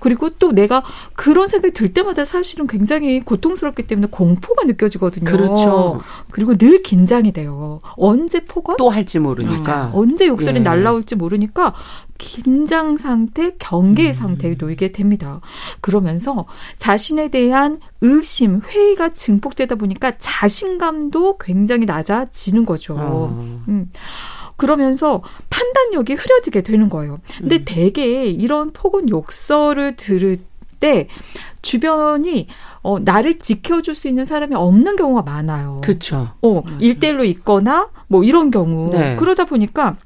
[0.00, 0.82] 그리고 또 내가
[1.14, 5.24] 그런 생각이 들 때마다 사실은 굉장히 고통스럽기 때문에 공포가 느껴지거든요.
[5.24, 6.00] 그렇죠.
[6.30, 7.80] 그리고 늘 긴장이 돼요.
[7.96, 8.76] 언제 폭언?
[8.76, 9.90] 또 할지 모르니까.
[9.94, 10.62] 언제 욕설이 예.
[10.62, 11.74] 날라올지 모르니까
[12.18, 14.12] 긴장 상태, 경계 음.
[14.12, 15.40] 상태에 놓이게 됩니다.
[15.80, 16.46] 그러면서
[16.78, 22.96] 자신에 대한 의심, 회의가 증폭되다 보니까 자신감도 굉장히 낮아지는 거죠.
[22.98, 23.28] 어.
[23.68, 23.90] 음.
[24.56, 27.20] 그러면서 판단력이 흐려지게 되는 거예요.
[27.38, 27.62] 근데 음.
[27.66, 30.38] 대개 이런 폭언 욕설을 들을
[30.80, 31.08] 때
[31.62, 32.48] 주변이
[32.82, 35.80] 어, 나를 지켜줄 수 있는 사람이 없는 경우가 많아요.
[35.82, 36.28] 그렇죠.
[36.40, 38.86] 어, 일대일로 있거나 뭐 이런 경우.
[38.90, 39.16] 네.
[39.16, 39.96] 그러다 보니까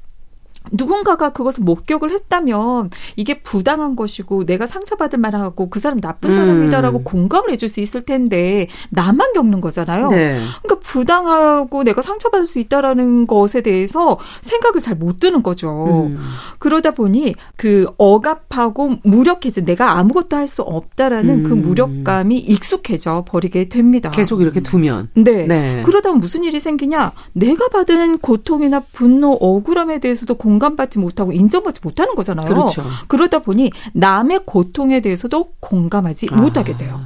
[0.70, 6.34] 누군가가 그것을 목격을 했다면 이게 부당한 것이고 내가 상처받을 만하고 그 사람이 나쁜 음.
[6.34, 10.08] 사람이다라고 공감을 해줄 수 있을 텐데 나만 겪는 거잖아요.
[10.08, 10.40] 네.
[10.62, 16.08] 그러니까 부당하고 내가 상처받을 수 있다라는 것에 대해서 생각을 잘 못 드는 거죠.
[16.08, 16.18] 음.
[16.58, 21.62] 그러다 보니 그 억압하고 무력해져 내가 아무것도 할 수 없다라는 그 음.
[21.62, 24.10] 무력감이 익숙해져 버리게 됩니다.
[24.10, 25.10] 계속 이렇게 두면.
[25.14, 25.46] 네.
[25.46, 25.82] 네.
[25.86, 27.12] 그러다 보면 무슨 일이 생기냐?
[27.32, 32.46] 내가 받은 고통이나 분노, 억울함에 대해서도 공 감받지 못하고 인정받지 못하는 거잖아요.
[32.46, 32.84] 그렇죠.
[33.08, 36.36] 그러다 보니 남의 고통에 대해서도 공감하지 아.
[36.36, 37.00] 못하게 돼요.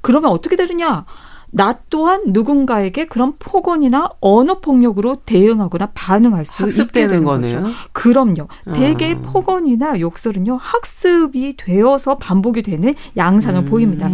[0.00, 1.04] 그러면 어떻게 되느냐?
[1.52, 7.62] 나 또한 누군가에게 그런 폭언이나 언어 폭력으로 대응하거나 반응할 수 있게 학습되는 되는 거네요.
[7.62, 7.74] 거죠.
[7.92, 8.48] 그럼요.
[8.66, 8.72] 아.
[8.72, 14.10] 대개 폭언이나 욕설은요 학습이 되어서 반복이 되는 양상을 보입니다.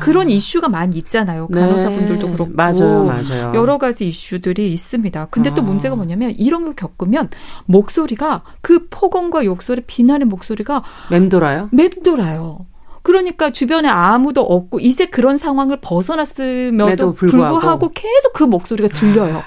[0.00, 1.48] 그런 이슈가 많이 있잖아요.
[1.48, 2.30] 간호사분들도 음.
[2.30, 2.36] 네.
[2.36, 3.52] 그렇고 맞아요, 맞아요.
[3.54, 5.26] 여러 가지 이슈들이 있습니다.
[5.26, 5.64] 근데 또 아.
[5.64, 7.30] 문제가 뭐냐면 이런 걸 겪으면
[7.66, 11.68] 목소리가 그 폭언과 욕설의 비난의 목소리가 맴돌아요?
[11.72, 12.66] 맴돌아요.
[13.04, 17.52] 그러니까 주변에 아무도 없고 이제 그런 상황을 벗어났음에도 에도 불구하고.
[17.58, 17.90] 불구하고.
[17.94, 19.42] 계속 그 목소리가 들려요.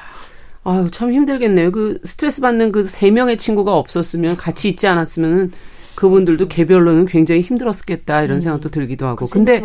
[0.64, 1.72] 아유, 참 힘들겠네요.
[1.72, 5.52] 그 스트레스 받는 그 세 명의 친구가 없었으면 같이 있지 않았으면
[5.96, 9.26] 그분들도 개별로는 굉장히 힘들었겠다 이런 생각도 들기도 하고.
[9.26, 9.62] 그 근데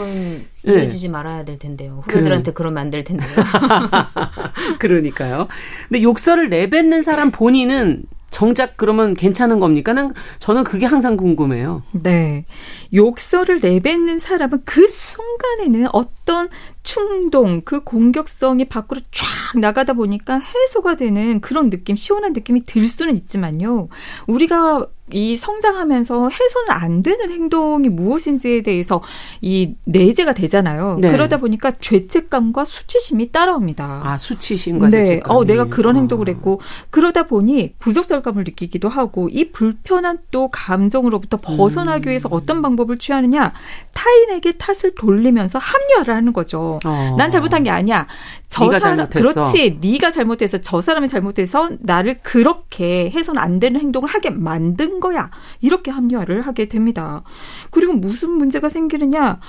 [0.67, 0.73] 예.
[0.73, 2.01] 이어지지 말아야 될 텐데요.
[2.07, 3.29] 후배들한테 그 러면 안 될 텐데요.
[4.79, 5.47] 그러니까요.
[5.89, 9.93] 근데 욕설을 내뱉는 사람 본인은 정작 그러면 괜찮은 겁니까?
[9.93, 11.85] 난 저는 그게 항상 궁금해요.
[11.93, 12.45] 네.
[12.93, 16.49] 욕설을 내뱉는 사람은 그 순간에는 어떤
[16.83, 19.27] 충동, 그 공격성이 밖으로 쫙
[19.59, 23.89] 나가다 보니까 해소가 되는 그런 느낌, 시원한 느낌이 들 수는 있지만요.
[24.27, 29.03] 우리가 이 성장하면서 해서는 안 되는 행동이 무엇인지에 대해서
[29.41, 30.99] 이 내재가 되잖아요.
[31.01, 31.11] 네.
[31.11, 34.03] 그러다 보니까 죄책감과 수치심이 따라옵니다.
[34.05, 35.05] 아, 수치심과 네.
[35.05, 35.37] 죄책감이.
[35.37, 35.99] 어, 내가 그런 아.
[35.99, 42.35] 행동을 했고 그러다 보니 부적절감을 느끼기도 하고 이 불편한 또 감정으로부터 벗어나기 위해서 음.
[42.35, 43.53] 어떤 방법을 취하느냐
[43.93, 46.72] 타인에게 탓을 돌리면서 합리화를 하는 거죠.
[46.85, 47.15] 어.
[47.19, 48.07] 난 잘못한 게 아니야.
[48.49, 49.33] 저 네가 사람 잘못했어.
[49.33, 49.79] 그렇지.
[49.81, 55.31] 네가 잘못해서 저 사람이 잘못해서 나를 그렇게 해서는 안 되는 행동을 하게 만든 거야.
[55.61, 57.23] 이렇게 합리화를 하게 됩니다.
[57.71, 59.41] 그리고 무슨 문제가 생기느냐?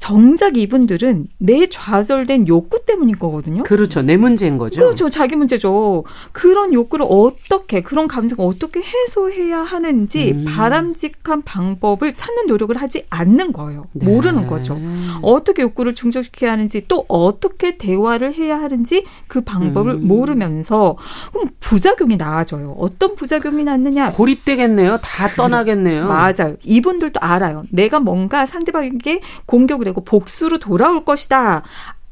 [0.00, 3.62] 정작 이분들은 내 좌절된 욕구 때문인 거거든요.
[3.64, 4.00] 그렇죠.
[4.00, 4.80] 내 문제인 거죠.
[4.80, 5.10] 그렇죠.
[5.10, 6.04] 자기 문제죠.
[6.32, 10.46] 그런 욕구를 어떻게, 그런 감정을 어떻게 해소해야 하는지 음.
[10.48, 13.84] 바람직한 방법을 찾는 노력을 하지 않는 거예요.
[13.92, 14.06] 네.
[14.06, 14.80] 모르는 거죠.
[15.20, 20.08] 어떻게 욕구를 중족시켜야 하는지 또 어떻게 대화를 해야 하는지 그 방법을 음.
[20.08, 20.96] 모르면서
[21.30, 22.74] 그럼 부작용이 나아져요.
[22.78, 24.12] 어떤 부작용이 났느냐?
[24.12, 24.96] 고립되겠네요.
[25.02, 26.08] 다 떠나겠네요.
[26.08, 26.56] 맞아요.
[26.64, 27.64] 이분들도 알아요.
[27.70, 31.62] 내가 뭔가 상대방에게 공격을 하고 복수로 돌아올 것이다.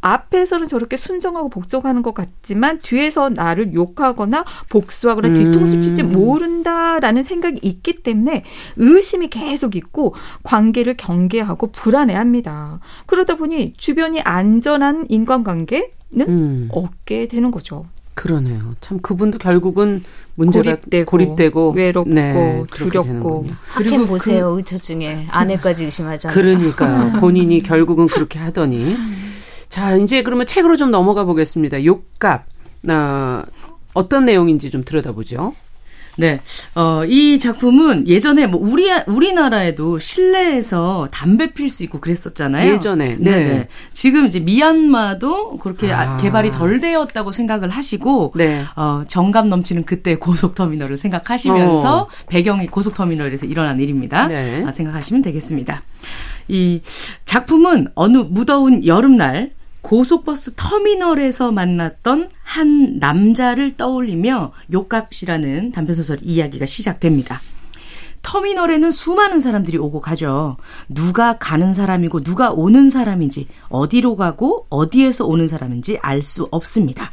[0.01, 5.35] 앞에서는 저렇게 순정하고 복종하는 것 같지만 뒤에서 나를 욕하거나 복수하거나 음.
[5.35, 8.45] 뒤통수 칠지 모른다라는 생각이 있기 때문에
[8.77, 10.15] 의심이 계속 있고
[10.45, 12.81] 관계를 경계하고 불안해합니다.
[13.07, 15.89] 그러다 보니 주변이 안전한 인간관계는
[16.29, 17.87] 음, 없게 되는 거죠.
[18.19, 18.75] 그러네요.
[18.81, 20.03] 참 그분도 결국은
[20.35, 22.33] 문제가 고립되고, 고립되고 외롭고 네,
[22.69, 23.55] 그렇게 두렵고 되는군요.
[23.65, 24.49] 학행 보세요.
[24.57, 26.35] 의처 중에 아내까지 의심하잖아요.
[26.35, 27.13] 그러니까요.
[27.21, 28.97] 본인이 결국은 그렇게 하더니.
[29.69, 31.85] 자, 이제 그러면 책으로 좀 넘어가 보겠습니다.
[31.85, 32.45] 욕값.
[32.89, 33.45] 아,
[33.95, 35.55] 어떤 내용인지 좀 들여다보죠.
[36.19, 36.41] 네.
[36.75, 42.73] 어, 이 작품은 예전에 뭐 우리 우리나라에도 실내에서 담배 필 수 있고 그랬었잖아요.
[42.75, 43.17] 예전에.
[43.21, 43.31] 네.
[43.31, 43.49] 네.
[43.49, 43.69] 네.
[43.93, 46.15] 지금 이제 미얀마도 그렇게 아.
[46.15, 46.17] 아.
[46.17, 48.61] 개발이 덜 되었다고 생각을 하시고 네.
[48.75, 52.09] 어, 정감 넘치는 그때 고속터미널을 생각하시면서 어.
[52.27, 54.27] 배경이 고속터미널에서 일어난 일입니다.
[54.27, 54.65] 네.
[54.67, 55.83] 아, 생각하시면 되겠습니다.
[56.49, 56.81] 이
[57.27, 59.53] 작품은 어느 무더운 여름날
[59.89, 67.41] 고속버스 터미널에서 만났던 한 남자를 떠올리며 욕값이라는 단편소설 이야기가 시작됩니다.
[68.21, 70.59] 터미널에는 수많은 사람들이 오고 가죠.
[70.91, 77.11] 누가 가는 사람이고 누가 오는 사람인지 어디로 가고 어디에서 오는 사람인지 알 수 없습니다.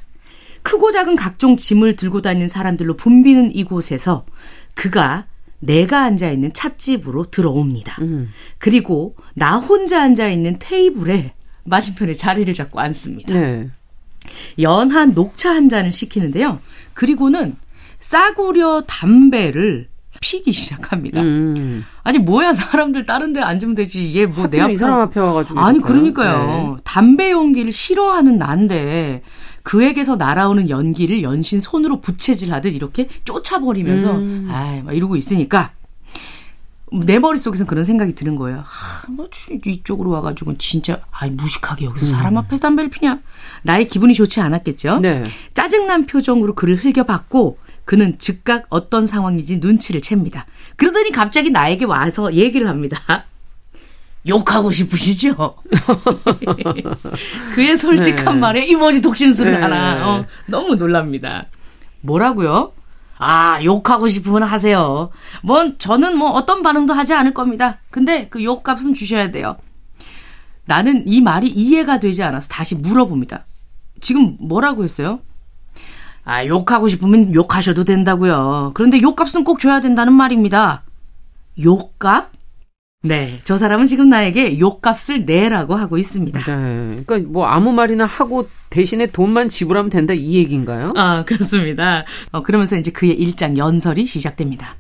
[0.62, 4.26] 크고 작은 각종 짐을 들고 다니는 사람들로 붐비는 이곳에서
[4.74, 5.28] 그가
[5.60, 8.02] 내가 앉아 있는 찻집으로 들어옵니다.
[8.02, 8.32] 음.
[8.58, 13.34] 그리고 나 혼자 앉아 있는 테이블에 맞은편에 자리를 잡고 앉습니다.
[13.34, 13.70] 네.
[14.60, 16.60] 연한 녹차 한 잔을 시키는데요.
[16.94, 17.56] 그리고는
[18.00, 19.88] 싸구려 담배를
[20.22, 21.22] 피기 시작합니다.
[21.22, 21.84] 음.
[22.04, 24.14] 아니 뭐야 사람들 다른 데 앉으면 되지.
[24.16, 26.76] 얘 뭐 내 앞에 이 사람 앞에 와가지고 아니 그러니까요.
[26.78, 26.82] 네.
[26.84, 29.22] 담배 연기를 싫어하는 난데
[29.64, 34.48] 그에게서 날아오는 연기를 연신 손으로 부채질하듯 이렇게 쫓아버리면서 음.
[34.50, 35.72] 아이 막 이러고 있으니까
[37.04, 38.60] 내 머릿속에서 그런 생각이 드는 거예요.
[38.60, 39.28] 아, 뭐
[39.66, 42.38] 이쪽으로 와가지고 진짜 아이 무식하게 여기서 사람 음.
[42.40, 43.20] 앞에서 담배를 피냐.
[43.64, 45.00] 나의 기분이 좋지 않았겠죠.
[45.00, 45.24] 네.
[45.54, 50.46] 짜증난 표정으로 그를 흘겨봤고 그는 즉각 어떤 상황인지 눈치를 챕니다.
[50.76, 52.98] 그러더니 갑자기 나에게 와서 얘기를 합니다.
[54.28, 55.56] 욕하고 싶으시죠?
[57.54, 58.40] 그의 솔직한 네.
[58.40, 59.62] 말에 이모지 독심술을 네.
[59.62, 60.10] 하나.
[60.10, 61.46] 어, 너무 놀랍니다.
[62.02, 62.72] 뭐라고요?
[63.18, 65.10] 아, 욕하고 싶으면 하세요.
[65.42, 67.80] 뭐, 저는 뭐 어떤 반응도 하지 않을 겁니다.
[67.92, 69.58] 근데 그 욕값은 주셔야 돼요.
[70.66, 73.46] 나는 이 말이 이해가 되지 않아서 다시 물어봅니다.
[74.02, 75.20] 지금 뭐라고 했어요?
[76.26, 78.72] 아, 욕하고 싶으면 욕하셔도 된다고요.
[78.74, 80.84] 그런데 욕값은 꼭 줘야 된다는 말입니다.
[81.64, 82.32] 욕값?
[83.06, 86.40] 네, 저 사람은 지금 나에게 욕값을 내라고 하고 있습니다.
[86.40, 90.94] 네, 그러니까 뭐 아무 말이나 하고 대신에 돈만 지불하면 된다 이 얘기인가요?
[90.96, 92.04] 아, 그렇습니다.
[92.32, 94.76] 어, 그러면서 이제 그의 일장 연설이 시작됩니다.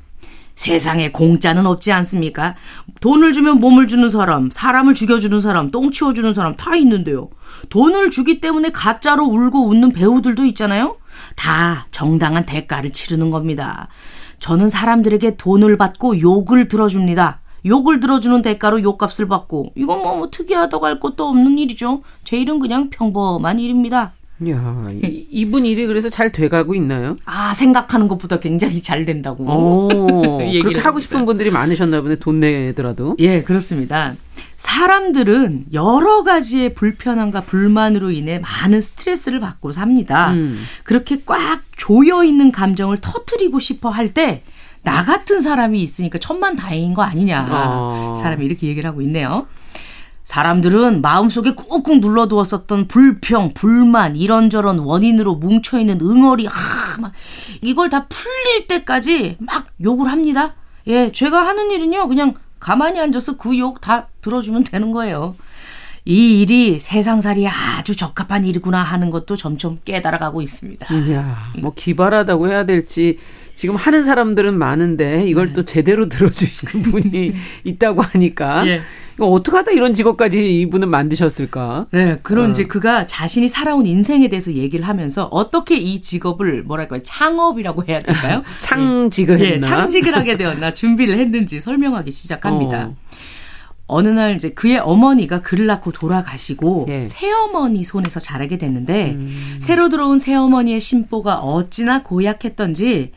[0.55, 2.55] 세상에 공짜는 없지 않습니까?
[2.99, 7.29] 돈을 주면 몸을 주는 사람, 사람을 죽여주는 사람, 똥 치워주는 사람 다 있는데요.
[7.69, 10.97] 돈을 주기 때문에 가짜로 울고 웃는 배우들도 있잖아요?
[11.35, 13.87] 다 정당한 대가를 치르는 겁니다.
[14.39, 17.41] 저는 사람들에게 돈을 받고 욕을 들어줍니다.
[17.65, 22.01] 욕을 들어주는 대가로 욕값을 받고 이건 뭐, 뭐 특이하다고 할 것도 없는 일이죠.
[22.23, 24.13] 제 일은 그냥 평범한 일입니다.
[24.49, 27.15] 야, 이분 일이 그래서 잘 돼가고 있나요?
[27.23, 29.45] 아, 생각하는 것보다 굉장히 잘 된다고.
[29.45, 33.15] 오, 그렇게 하고 싶은 분들이 많으셨나 보네, 돈 내더라도.
[33.19, 34.13] 예, 그렇습니다.
[34.57, 40.33] 사람들은 여러 가지의 불편함과 불만으로 인해 많은 스트레스를 받고 삽니다.
[40.33, 40.59] 음.
[40.83, 44.43] 그렇게 꽉 조여 있는 감정을 터트리고 싶어 할 때,
[44.85, 47.47] 나 같은 사람이 있으니까 천만 다행인 거 아니냐.
[47.51, 48.15] 어.
[48.21, 49.47] 사람이 이렇게 얘기를 하고 있네요.
[50.23, 56.51] 사람들은 마음속에 꾹꾹 눌러두었었던 불평, 불만, 이런저런 원인으로 뭉쳐있는 응어리, 아,
[56.99, 57.11] 막,
[57.61, 60.55] 이걸 다 풀릴 때까지 막 욕을 합니다.
[60.87, 65.35] 예, 제가 하는 일은요, 그냥 가만히 앉아서 그 욕 다 들어주면 되는 거예요.
[66.05, 70.87] 이 일이 세상살이에 아주 적합한 일이구나 하는 것도 점점 깨달아가고 있습니다.
[71.07, 73.17] 이야, 뭐 기발하다고 해야 될지
[73.55, 75.53] 지금 하는 사람들은 많은데 이걸 네.
[75.53, 78.81] 또 제대로 들어주시는 분이 있다고 하니까 예.
[79.15, 81.87] 이거 어떻게 하다 이런 직업까지 이분은 만드셨을까?
[81.91, 82.51] 네, 그런 어.
[82.51, 88.43] 이제 그가 자신이 살아온 인생에 대해서 얘기를 하면서 어떻게 이 직업을 뭐랄까요 창업이라고 해야 될까요?
[88.59, 89.45] 창직을 예.
[89.53, 89.55] 했나?
[89.55, 92.87] 예, 창직을 하게 되었나 준비를 했는지 설명하기 시작합니다.
[92.87, 92.95] 어.
[93.87, 97.05] 어느 날 이제 그의 어머니가 그를 낳고 돌아가시고 예.
[97.05, 99.57] 새어머니 손에서 자라게 됐는데 음.
[99.61, 103.11] 새로 들어온 새어머니의 심보가 어찌나 고약했던지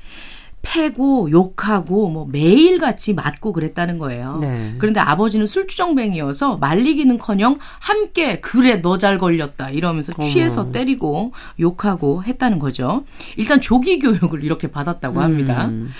[0.60, 4.38] 패고 욕하고 뭐 매일같이 맞고 그랬다는 거예요.
[4.42, 4.74] 네.
[4.78, 10.72] 그런데 아버지는 술주정뱅이어서 말리기는커녕 함께 그래 너 잘 걸렸다 이러면서 취해서 어머.
[10.72, 13.04] 때리고 욕하고 했다는 거죠.
[13.36, 15.66] 일단 조기 교육을 이렇게 받았다고 합니다.
[15.66, 15.90] 음.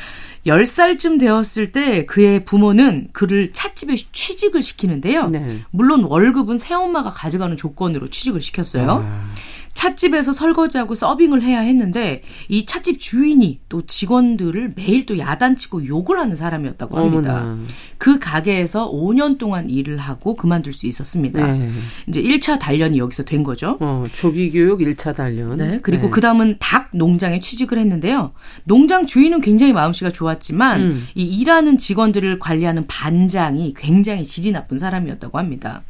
[0.48, 5.28] 10살쯤 되었을 때 그의 부모는 그를 찻집에 취직을 시키는데요.
[5.28, 5.60] 네.
[5.70, 9.04] 물론 월급은 새엄마가 가져가는 조건으로 취직을 시켰어요.
[9.04, 9.24] 아.
[9.74, 16.36] 찻집에서 설거지하고 서빙을 해야 했는데 이 찻집 주인이 또 직원들을 매일 또 야단치고 욕을 하는
[16.36, 17.42] 사람이었다고 합니다.
[17.42, 17.58] 어머나.
[17.98, 21.46] 그 가게에서 5년 동안 일을 하고 그만둘 수 있었습니다.
[21.46, 21.70] 네.
[22.08, 23.76] 이제 1차 단련이 여기서 된 거죠.
[23.80, 25.56] 어, 조기 교육 1차 단련.
[25.56, 25.80] 네.
[25.82, 26.10] 그리고 네.
[26.10, 28.32] 그다음은 닭 농장에 취직을 했는데요.
[28.64, 31.06] 농장 주인은 굉장히 마음씨가 좋았지만 음.
[31.14, 35.82] 이 일하는 직원들을 관리하는 반장이 굉장히 질이 나쁜 사람이었다고 합니다.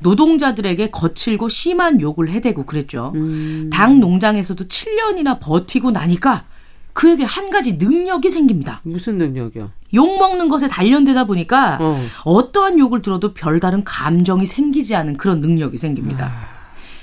[0.00, 3.12] 노동자들에게 거칠고 심한 욕을 해대고 그랬죠.
[3.14, 3.70] 음.
[3.72, 6.44] 닭 농장에서도 7년이나 버티고 나니까
[6.92, 8.80] 그에게 한 가지 능력이 생깁니다.
[8.82, 9.70] 무슨 능력이요?
[9.94, 11.78] 욕 먹는 것에 단련되다 보니까
[12.24, 12.52] 어.
[12.52, 16.26] 떠한 욕을 들어도 별다른 감정이 생기지 않은 그런 능력이 생깁니다.
[16.26, 16.56] 아.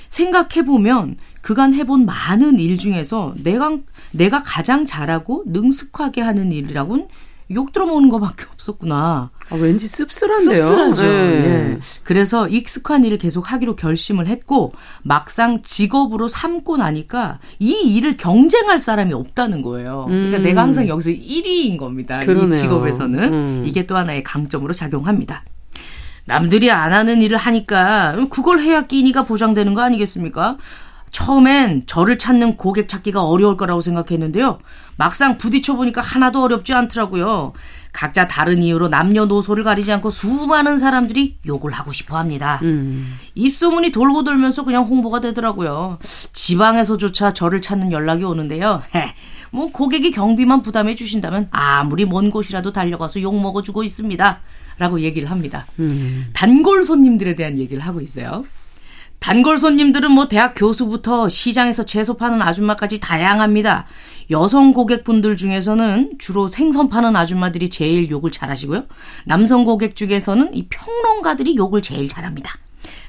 [0.08, 3.76] 생각해보면 그간 해본 많은 일 중에서 내가,
[4.12, 7.08] 내가 가장 잘하고 능숙하게 하는 일이라고는
[7.52, 9.30] 욕 들어먹는 것밖에 없었구나.
[9.50, 10.66] 아, 왠지 씁쓸한데요.
[10.66, 11.02] 씁쓸하죠.
[11.02, 11.08] 네.
[11.08, 11.78] 예.
[12.02, 14.72] 그래서 익숙한 일을 계속 하기로 결심을 했고
[15.02, 20.06] 막상 직업으로 삼고 나니까 이 일을 경쟁할 사람이 없다는 거예요.
[20.08, 20.42] 그러니까 음.
[20.42, 22.20] 내가 항상 여기서 1위인 겁니다.
[22.20, 22.50] 그러네요.
[22.50, 23.62] 이 직업에서는 음.
[23.66, 25.44] 이게 또 하나의 강점으로 작용합니다.
[26.26, 30.56] 남들이 안 하는 일을 하니까 그걸 해야 끼니가 보장되는 거 아니겠습니까?
[31.14, 34.58] 처음엔 저를 찾는 고객 찾기가 어려울 거라고 생각했는데요.
[34.96, 37.52] 막상 부딪혀 보니까 하나도 어렵지 않더라고요.
[37.92, 42.58] 각자 다른 이유로 남녀노소를 가리지 않고 수많은 사람들이 욕을 하고 싶어 합니다.
[42.64, 43.14] 음.
[43.36, 45.98] 입소문이 돌고 돌면서 그냥 홍보가 되더라고요.
[46.32, 48.82] 지방에서조차 저를 찾는 연락이 오는데요.
[49.52, 54.40] 뭐 고객이 경비만 부담해 주신다면 아무리 먼 곳이라도 달려가서 욕 먹어주고 있습니다.
[54.78, 55.64] 라고 얘기를 합니다.
[55.78, 56.30] 음.
[56.32, 58.44] 단골 손님들에 대한 얘기를 하고 있어요.
[59.24, 63.86] 단골 손님들은 뭐 대학 교수부터 시장에서 채소 파는 아줌마까지 다양합니다.
[64.30, 68.84] 여성 고객분들 중에서는 주로 생선 파는 아줌마들이 제일 욕을 잘하시고요.
[69.24, 72.58] 남성 고객 중에서는 이 평론가들이 욕을 제일 잘합니다.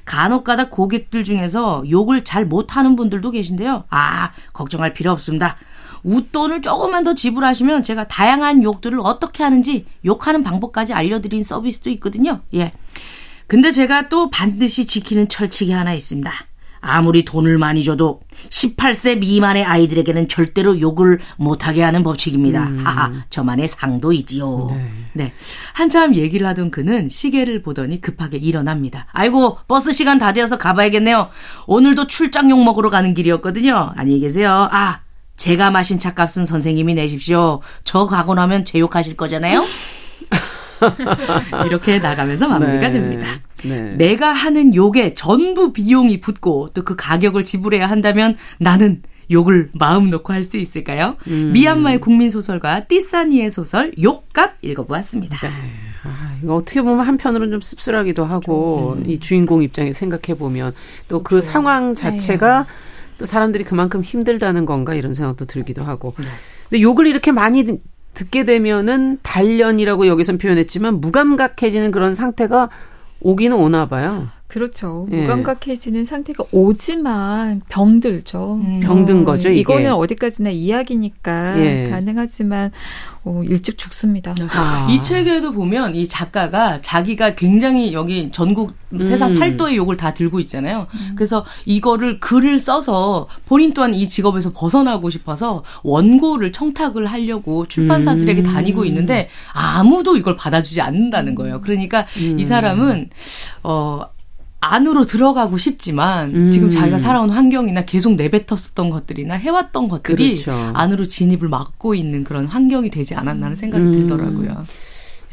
[0.06, 3.84] 간혹가다 고객들 중에서 욕을 잘 못하는 분들도 계신데요.
[3.90, 5.58] 아, 걱정할 필요 없습니다.
[6.02, 12.40] 웃돈을 조금만 더 지불하시면 제가 다양한 욕들을 어떻게 하는지 욕하는 방법까지 알려드린 서비스도 있거든요.
[12.54, 12.72] 예.
[13.46, 16.32] 근데 제가 또 반드시 지키는 철칙이 하나 있습니다.
[16.80, 18.20] 아무리 돈을 많이 줘도
[18.50, 22.62] 18세 미만의 아이들에게는 절대로 욕을 못하게 하는 법칙입니다.
[22.62, 22.86] 음.
[22.86, 24.68] 하하, 저만의 상도이지요.
[24.70, 24.90] 네.
[25.14, 25.32] 네.
[25.72, 29.06] 한참 얘기를 하던 그는 시계를 보더니 급하게 일어납니다.
[29.12, 31.28] 아이고, 버스 시간 다 되어서 가봐야겠네요.
[31.66, 33.92] 오늘도 출장 욕 먹으러 가는 길이었거든요.
[33.96, 34.68] 안녕히 계세요.
[34.70, 35.00] 아,
[35.36, 37.60] 제가 마신 차값은 선생님이 내십시오.
[37.84, 39.64] 저 가고 나면 제 욕하실 거잖아요.
[41.66, 42.92] 이렇게 나가면서 마무리가 네.
[42.92, 43.26] 됩니다.
[43.64, 43.94] 네.
[43.96, 50.32] 내가 하는 욕에 전부 비용이 붙고 또 그 가격을 지불해야 한다면 나는 욕을 마음 놓고
[50.32, 51.16] 할 수 있을까요?
[51.26, 51.50] 음.
[51.52, 55.36] 미얀마의 국민 소설가 띠사니의 소설 욕값 읽어보았습니다.
[55.42, 55.48] 네.
[56.04, 59.10] 아, 이거 어떻게 보면 한편으로는 좀 씁쓸하기도 하고 음.
[59.10, 60.72] 이 주인공 입장에 생각해 보면
[61.08, 62.66] 또그 상황 자체가 네.
[63.18, 66.14] 또 사람들이 그만큼 힘들다는 건가 이런 생각도 들기도 하고.
[66.18, 66.24] 네.
[66.68, 67.64] 근데 욕을 이렇게 많이
[68.16, 72.70] 듣게 되면은 단련이라고 여기선 표현했지만 무감각해지는 그런 상태가
[73.20, 74.28] 오기는 오나 봐요.
[74.48, 75.08] 그렇죠.
[75.10, 75.22] 예.
[75.22, 78.60] 무감각해지는 상태가 오지만 병들죠.
[78.62, 78.80] 음.
[78.80, 79.48] 병든 거죠.
[79.50, 79.60] 이게.
[79.60, 81.90] 이거는 어디까지나 이야기니까 예.
[81.90, 82.70] 가능하지만
[83.24, 84.36] 어, 일찍 죽습니다.
[84.52, 84.86] 아.
[84.88, 89.02] 이 책에도 보면 이 작가가 자기가 굉장히 여기 전국 음.
[89.02, 90.86] 세상 팔도의 욕을 다 들고 있잖아요.
[90.94, 91.12] 음.
[91.16, 98.44] 그래서 이거를 글을 써서 본인 또한 이 직업에서 벗어나고 싶어서 원고를 청탁을 하려고 출판사들에게 음.
[98.44, 101.60] 다니고 있는데 아무도 이걸 받아주지 않는다는 거예요.
[101.62, 102.44] 그러니까 이 음.
[102.44, 103.10] 사람은
[103.64, 104.02] 어
[104.74, 106.48] 안으로 들어가고 싶지만 음.
[106.48, 110.52] 지금 자기가 살아온 환경이나 계속 내뱉었었던 것들이나 해왔던 것들이 그렇죠.
[110.74, 113.92] 안으로 진입을 막고 있는 그런 환경이 되지 않았나 하는 생각이 음.
[113.92, 114.50] 들더라고요.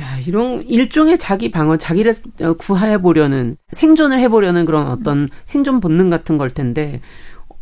[0.01, 2.13] 야, 이런 일종의 자기 방어, 자기를
[2.57, 6.99] 구해 보려는 생존을 해 보려는 그런 어떤 생존 본능 같은 걸 텐데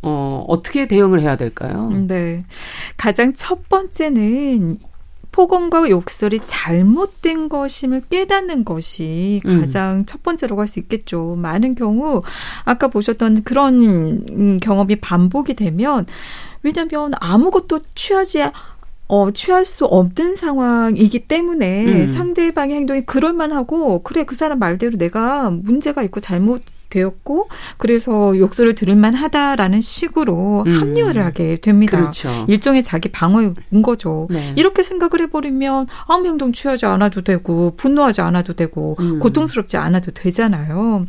[0.04, 1.90] 어, 어떻게 대응을 해야 될까요?
[2.08, 2.46] 네.
[2.98, 4.80] 가장 첫 번째는
[5.32, 9.62] 폭언과 욕설이 잘못된 것임을 깨닫는 것이 음.
[9.62, 10.06] 가장 음.
[10.06, 11.36] 첫 번째라고 할수 있겠죠.
[11.38, 12.22] 많은 경우
[12.66, 16.06] 아까 보셨던 그런 경험이 반복이 되면
[16.64, 18.44] 왜냐하면 아무것도 취하지
[19.08, 22.08] 어, 취할 수 없는 상황이기 때문에 음.
[22.08, 26.62] 상대방의 행동이 그럴만하고 그래 그 사람 말대로 내가 문제가 있고 잘못
[26.92, 30.80] 되었고 그래서 욕설을 들을 만 하다라는 식으로 음.
[30.80, 31.98] 합리화를 하게 됩니다.
[31.98, 32.46] 그렇죠.
[32.48, 34.28] 일종의 자기 방어인 거죠.
[34.30, 34.54] 네.
[34.56, 39.20] 이렇게 생각을 해버리면 아무 행동 취하지 않아도 되고 분노하지 않아도 되고 음.
[39.20, 41.08] 고통스럽지 않아도 되잖아요.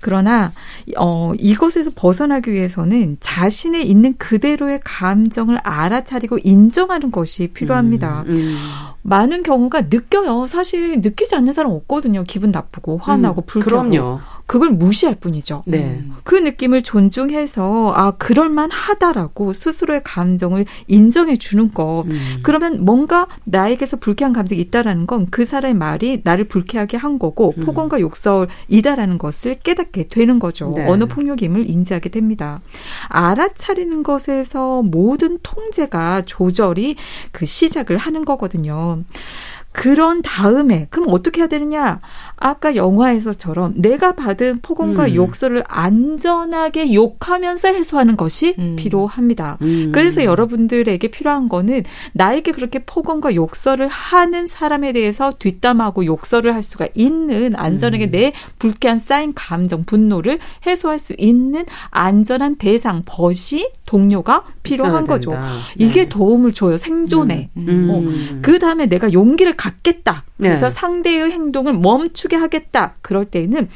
[0.00, 0.52] 그러나
[0.96, 8.24] 어, 이것에서 벗어나기 위해서는 자신의 있는 그대로의 감정을 알아차리고 인정하는 것이 필요합니다.
[8.28, 8.36] 음.
[8.36, 8.56] 음.
[9.02, 10.46] 많은 경우가 느껴요.
[10.46, 12.24] 사실 느끼지 않는 사람 없거든요.
[12.24, 13.46] 기분 나쁘고 화나고 음.
[13.46, 13.88] 불쾌하고.
[13.90, 14.20] 그럼요.
[14.56, 15.64] 그걸 무시할 뿐이죠.
[15.66, 16.02] 네.
[16.24, 22.04] 그 느낌을 존중해서 아 그럴만 하다라고 스스로의 감정을 인정해 주는 거.
[22.08, 22.38] 음.
[22.42, 27.64] 그러면 뭔가 나에게서 불쾌한 감정이 있다라는 건 그 사람의 말이 나를 불쾌하게 한 거고 음.
[27.64, 30.72] 폭언과 욕설이다라는 것을 깨닫게 되는 거죠.
[30.74, 30.86] 네.
[30.86, 32.60] 언어 폭력임을 인지하게 됩니다.
[33.08, 36.96] 알아차리는 것에서 모든 통제가 조절이
[37.32, 39.02] 그 시작을 하는 거거든요.
[39.72, 42.00] 그런 다음에 그럼 어떻게 해야 되느냐?
[42.38, 45.14] 아까 영화에서처럼 내가 받은 폭언과 음.
[45.14, 48.76] 욕설을 안전하게 욕하면서 해소하는 것이 음.
[48.76, 49.56] 필요합니다.
[49.62, 49.90] 음.
[49.92, 56.88] 그래서 여러분들에게 필요한 거는 나에게 그렇게 폭언과 욕설을 하는 사람에 대해서 뒷담하고 욕설을 할 수가
[56.94, 58.10] 있는 안전하게 음.
[58.10, 65.30] 내 불쾌한 쌓인 감정, 분노를 해소할 수 있는 안전한 대상, 벗이 동료가 필요한 거죠.
[65.30, 65.38] 네.
[65.78, 67.48] 이게 도움을 줘요 생존에.
[67.56, 67.88] 음.
[67.90, 68.40] 어.
[68.42, 70.24] 그 다음에 내가 용기를 갖겠다.
[70.36, 70.70] 그래서 네.
[70.70, 72.94] 상대의 행동을 멈추 게 하겠다.
[73.02, 73.68] 그럴 때에는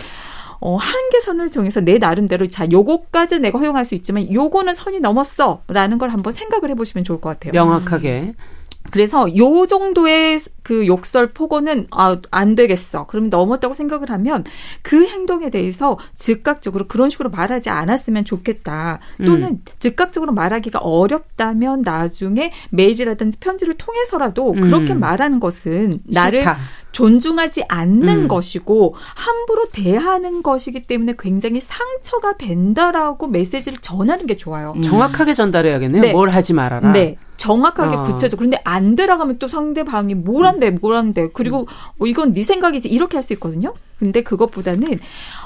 [0.60, 5.62] 어, 한계선을 정해서 내 나름대로 자, 요거까지 내가 허용할 수 있지만 요거는 선이 넘었어.
[5.68, 7.52] 라는 걸 한번 생각을 해보시면 좋을 것 같아요.
[7.52, 8.34] 명확하게.
[8.90, 13.06] 그래서 요 정도의 그 욕설 폭언은 아, 안 되겠어.
[13.06, 14.44] 그러면 넘었다고 생각을 하면
[14.82, 19.00] 그 행동에 대해서 즉각적으로 그런 식으로 말하지 않았으면 좋겠다.
[19.18, 19.64] 또는 음.
[19.78, 25.00] 즉각적으로 말하기가 어렵다면 나중에 메일이라든지 편지를 통해서라도 그렇게 음.
[25.00, 26.58] 말하는 것은 나를 싫다.
[26.92, 28.28] 존중하지 않는 음.
[28.28, 34.72] 것이고 함부로 대하는 것이기 때문에 굉장히 상처가 된다라고 메시지를 전하는 게 좋아요.
[34.76, 34.82] 음.
[34.82, 36.02] 정확하게 전달해야겠네요.
[36.02, 36.12] 네.
[36.12, 36.92] 뭘 하지 말아라.
[36.92, 37.16] 네.
[37.36, 38.02] 정확하게 어.
[38.02, 38.36] 붙여줘.
[38.36, 41.28] 그런데 안 들어가면 또 상대방이 뭘 한대, 뭘 한대.
[41.32, 41.66] 그리고
[41.98, 42.88] 어, 이건 네 생각이지.
[42.88, 43.74] 이렇게 할 수 있거든요.
[44.00, 44.98] 근데 그것보다는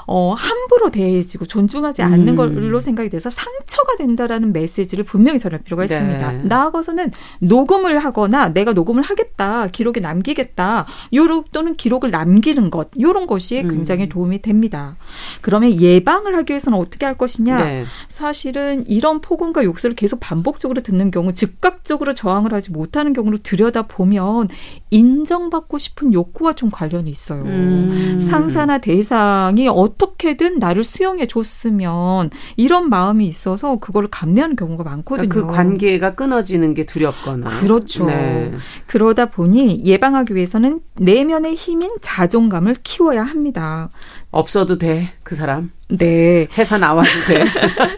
[0.07, 2.35] 어, 함부로 대해지고 존중하지 않는 음.
[2.35, 5.93] 걸로 생각이 돼서 상처가 된다라는 메시지를 분명히 전할 필요가 네.
[5.93, 6.31] 있습니다.
[6.31, 6.41] 네.
[6.43, 13.61] 나아가서는 녹음을 하거나 내가 녹음을 하겠다, 기록에 남기겠다, 요런 또는 기록을 남기는 것, 요런 것이
[13.61, 13.69] 음.
[13.69, 14.95] 굉장히 도움이 됩니다.
[15.41, 17.63] 그러면 예방을 하기 위해서는 어떻게 할 것이냐?
[17.63, 17.85] 네.
[18.07, 24.47] 사실은 이런 폭언과 욕설을 계속 반복적으로 듣는 경우 즉각적으로 저항을 하지 못하는 경우를 들여다 보면
[24.91, 27.41] 인정받고 싶은 욕구와 좀 관련이 있어요.
[27.43, 28.19] 음.
[28.45, 35.29] 상사나 대상이 어떻게든 나를 수용해 줬으면 이런 마음이 있어서 그걸 감내하는 경우가 많거든요.
[35.29, 37.61] 그러니까 그 관계가 끊어지는 게 두렵거나.
[37.61, 38.05] 그렇죠.
[38.05, 38.51] 네.
[38.87, 43.89] 그러다 보니 예방하기 위해서는 내면의 힘인 자존감을 키워야 합니다.
[44.35, 45.71] 없어도 돼, 그 사람.
[45.87, 46.47] 네.
[46.57, 47.45] 회사 나와도 돼.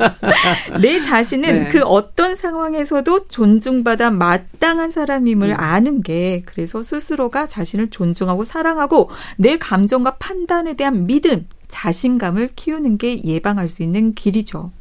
[0.81, 1.69] 내 자신은 네.
[1.69, 5.55] 그 어떤 상황에서도 존중받아 마땅한 사람임을 음.
[5.57, 13.23] 아는 게 그래서 스스로가 자신을 존중하고 사랑하고 내 감정과 판단에 대한 믿음, 자신감을 키우는 게
[13.23, 14.71] 예방할 수 있는 길이죠.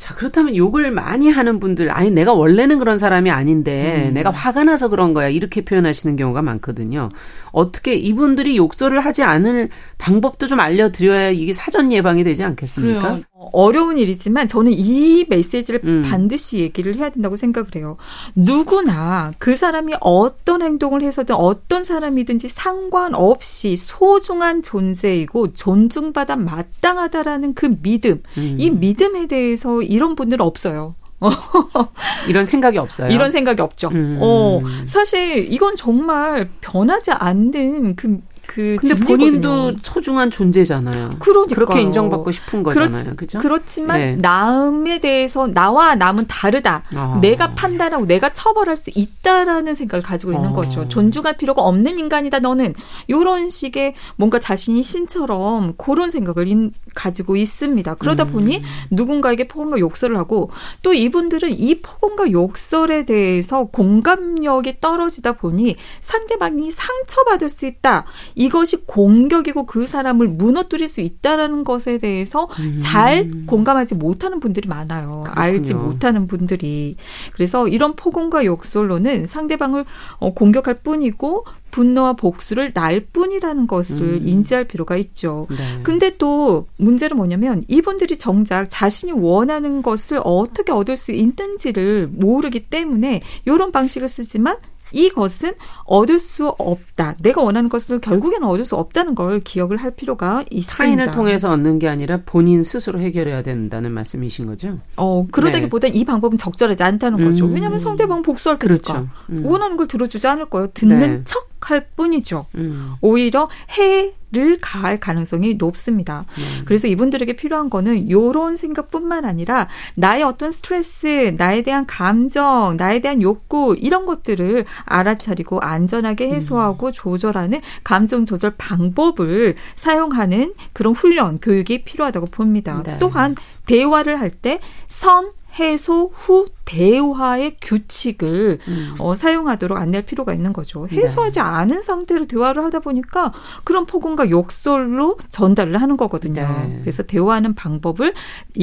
[0.00, 4.14] 자, 그렇다면 욕을 많이 하는 분들, 아니, 내가 원래는 그런 사람이 아닌데, 음.
[4.14, 5.28] 내가 화가 나서 그런 거야.
[5.28, 7.10] 이렇게 표현하시는 경우가 많거든요.
[7.52, 13.00] 어떻게 이분들이 욕설을 하지 않을 방법도 좀 알려드려야 이게 사전 예방이 되지 않겠습니까?
[13.00, 13.22] 그래요.
[13.52, 16.02] 어려운 일이지만 저는 이 메시지를 음.
[16.04, 17.96] 반드시 얘기를 해야 된다고 생각을 해요.
[18.34, 28.22] 누구나 그 사람이 어떤 행동을 해서든 어떤 사람이든지 상관없이 소중한 존재이고 존중받아 마땅하다라는 그 믿음,
[28.36, 28.56] 음.
[28.58, 30.94] 이 믿음에 대해서 이런 분들은 없어요.
[32.28, 33.10] 이런 생각이 없어요.
[33.10, 33.88] 이런 생각이 없죠.
[33.88, 34.18] 음.
[34.20, 38.20] 어, 사실 이건 정말 변하지 않는 그
[38.50, 41.10] 그 근데 본인도 소중한 존재잖아요.
[41.20, 43.14] 그러니까 그렇게 인정받고 싶은 거잖아요.
[43.14, 43.38] 그렇죠?
[43.38, 44.16] 그렇지만 네.
[44.16, 46.82] 남에 대해서 나와 남은 다르다.
[46.96, 47.20] 어.
[47.22, 50.52] 내가 판단하고 내가 처벌할 수 있다라는 생각을 가지고 있는 어.
[50.52, 50.88] 거죠.
[50.88, 52.74] 존중할 필요가 없는 인간이다 너는.
[53.08, 57.94] 요런 식의 뭔가 자신이 신처럼 그런 생각을 인, 가지고 있습니다.
[57.94, 58.32] 그러다 음.
[58.32, 60.50] 보니 누군가에게 폭언과 욕설을 하고
[60.82, 68.06] 또 이분들은 이 폭언과 욕설에 대해서 공감력이 떨어지다 보니 상대방이 상처받을 수 있다.
[68.40, 72.78] 이것이 공격이고 그 사람을 무너뜨릴 수 있다라는 것에 대해서 음.
[72.80, 75.24] 잘 공감하지 못하는 분들이 많아요.
[75.26, 75.32] 그렇군요.
[75.36, 76.96] 알지 못하는 분들이.
[77.34, 79.84] 그래서 이런 폭언과 욕설로는 상대방을
[80.20, 84.26] 어, 공격할 뿐이고 분노와 복수를 날 뿐이라는 것을 음.
[84.26, 85.46] 인지할 필요가 있죠.
[85.50, 85.82] 네.
[85.82, 93.20] 근데 또 문제는 뭐냐면 이분들이 정작 자신이 원하는 것을 어떻게 얻을 수 있는지를 모르기 때문에
[93.44, 94.56] 이런 방식을 쓰지만
[94.92, 97.14] 이것은 얻을 수 없다.
[97.20, 100.76] 내가 원하는 것을 결국에는 얻을 수 없다는 걸 기억을 할 필요가 있습니다.
[100.76, 104.76] 타인을 통해서 얻는 게 아니라 본인 스스로 해결해야 된다는 말씀이신 거죠?
[104.96, 105.94] 어, 그러다기보다 네.
[105.94, 107.46] 이 방법은 적절하지 않다는 거죠.
[107.46, 107.54] 음.
[107.54, 108.92] 왜냐하면 상대방 복수할 테니까.
[108.92, 109.08] 그렇죠.
[109.30, 109.44] 음.
[109.44, 110.68] 원하는 걸 들어주지 않을 거예요.
[110.74, 111.20] 듣는 네.
[111.24, 112.46] 척 할 뿐이죠.
[112.56, 112.94] 음.
[113.00, 116.24] 오히려 해를 가할 가능성이 높습니다.
[116.38, 116.62] 음.
[116.64, 123.22] 그래서 이분들에게 필요한 거는 요런 생각뿐만 아니라 나의 어떤 스트레스, 나에 대한 감정, 나에 대한
[123.22, 126.92] 욕구 이런 것들을 알아차리고 안전하게 해소하고 음.
[126.92, 132.82] 조절하는 감정 조절 방법을 사용하는 그런 훈련, 교육이 필요하다고 봅니다.
[132.84, 132.96] 네.
[132.98, 133.34] 또한
[133.66, 138.94] 대화를 할 때 선, 해소 후 대화의 규칙을 음.
[139.00, 140.86] 어, 사용하도록 안내할 필요가 있는 거죠.
[140.90, 140.96] 네.
[141.02, 141.40] 해소하지 네.
[141.40, 143.32] 않은 상태로 대화를 하다 보니까
[143.64, 146.42] 그런 폭언과 욕설로 전달을 하는 거거든요.
[146.42, 146.78] 네.
[146.82, 148.14] 그래서 대화하는 방법을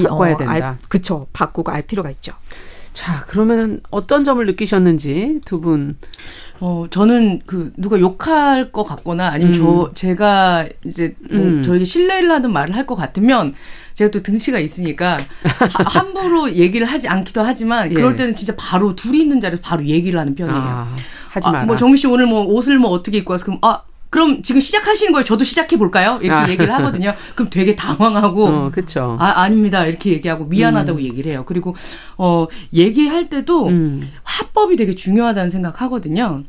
[0.03, 0.53] 바꿔야 어, 된다.
[0.53, 1.27] 알, 그쵸.
[1.33, 2.33] 바꾸고 알 필요가 있죠.
[2.93, 5.97] 자, 그러면 어떤 점을 느끼셨는지 두 분.
[6.59, 9.59] 어, 저는 그 누가 욕할 것 같거나 아니면 음.
[9.59, 11.61] 저 제가 이제 뭐 음.
[11.63, 13.53] 저에게 신뢰를 하는 말을 할 것 같으면
[13.97, 15.17] 제가 또 등치가 있으니까
[15.87, 17.93] 함부로 얘기를 하지 않기도 하지만 예.
[17.95, 20.55] 그럴 때는 진짜 바로 둘이 있는 자리에서 바로 얘기를 하는 편이에요.
[20.55, 20.95] 아,
[21.29, 21.61] 하지 마.
[21.61, 23.81] 아, 뭐 정미 씨 오늘 뭐 옷을 뭐 어떻게 입고 와서 그럼 아
[24.11, 25.23] 그럼 지금 시작하시는 거예요.
[25.25, 26.19] 저도 시작해 볼까요?
[26.21, 26.47] 이렇게 아.
[26.47, 27.15] 얘기를 하거든요.
[27.33, 29.17] 그럼 되게 당황하고 어, 그렇죠.
[29.19, 29.83] 아 아닙니다.
[29.87, 31.03] 이렇게 얘기하고 미안하다고 음.
[31.03, 31.43] 얘기를 해요.
[31.47, 31.75] 그리고
[32.19, 32.45] 어
[32.75, 34.07] 얘기할 때도 음.
[34.21, 36.43] 화법이 되게 중요하다는 생각하거든요.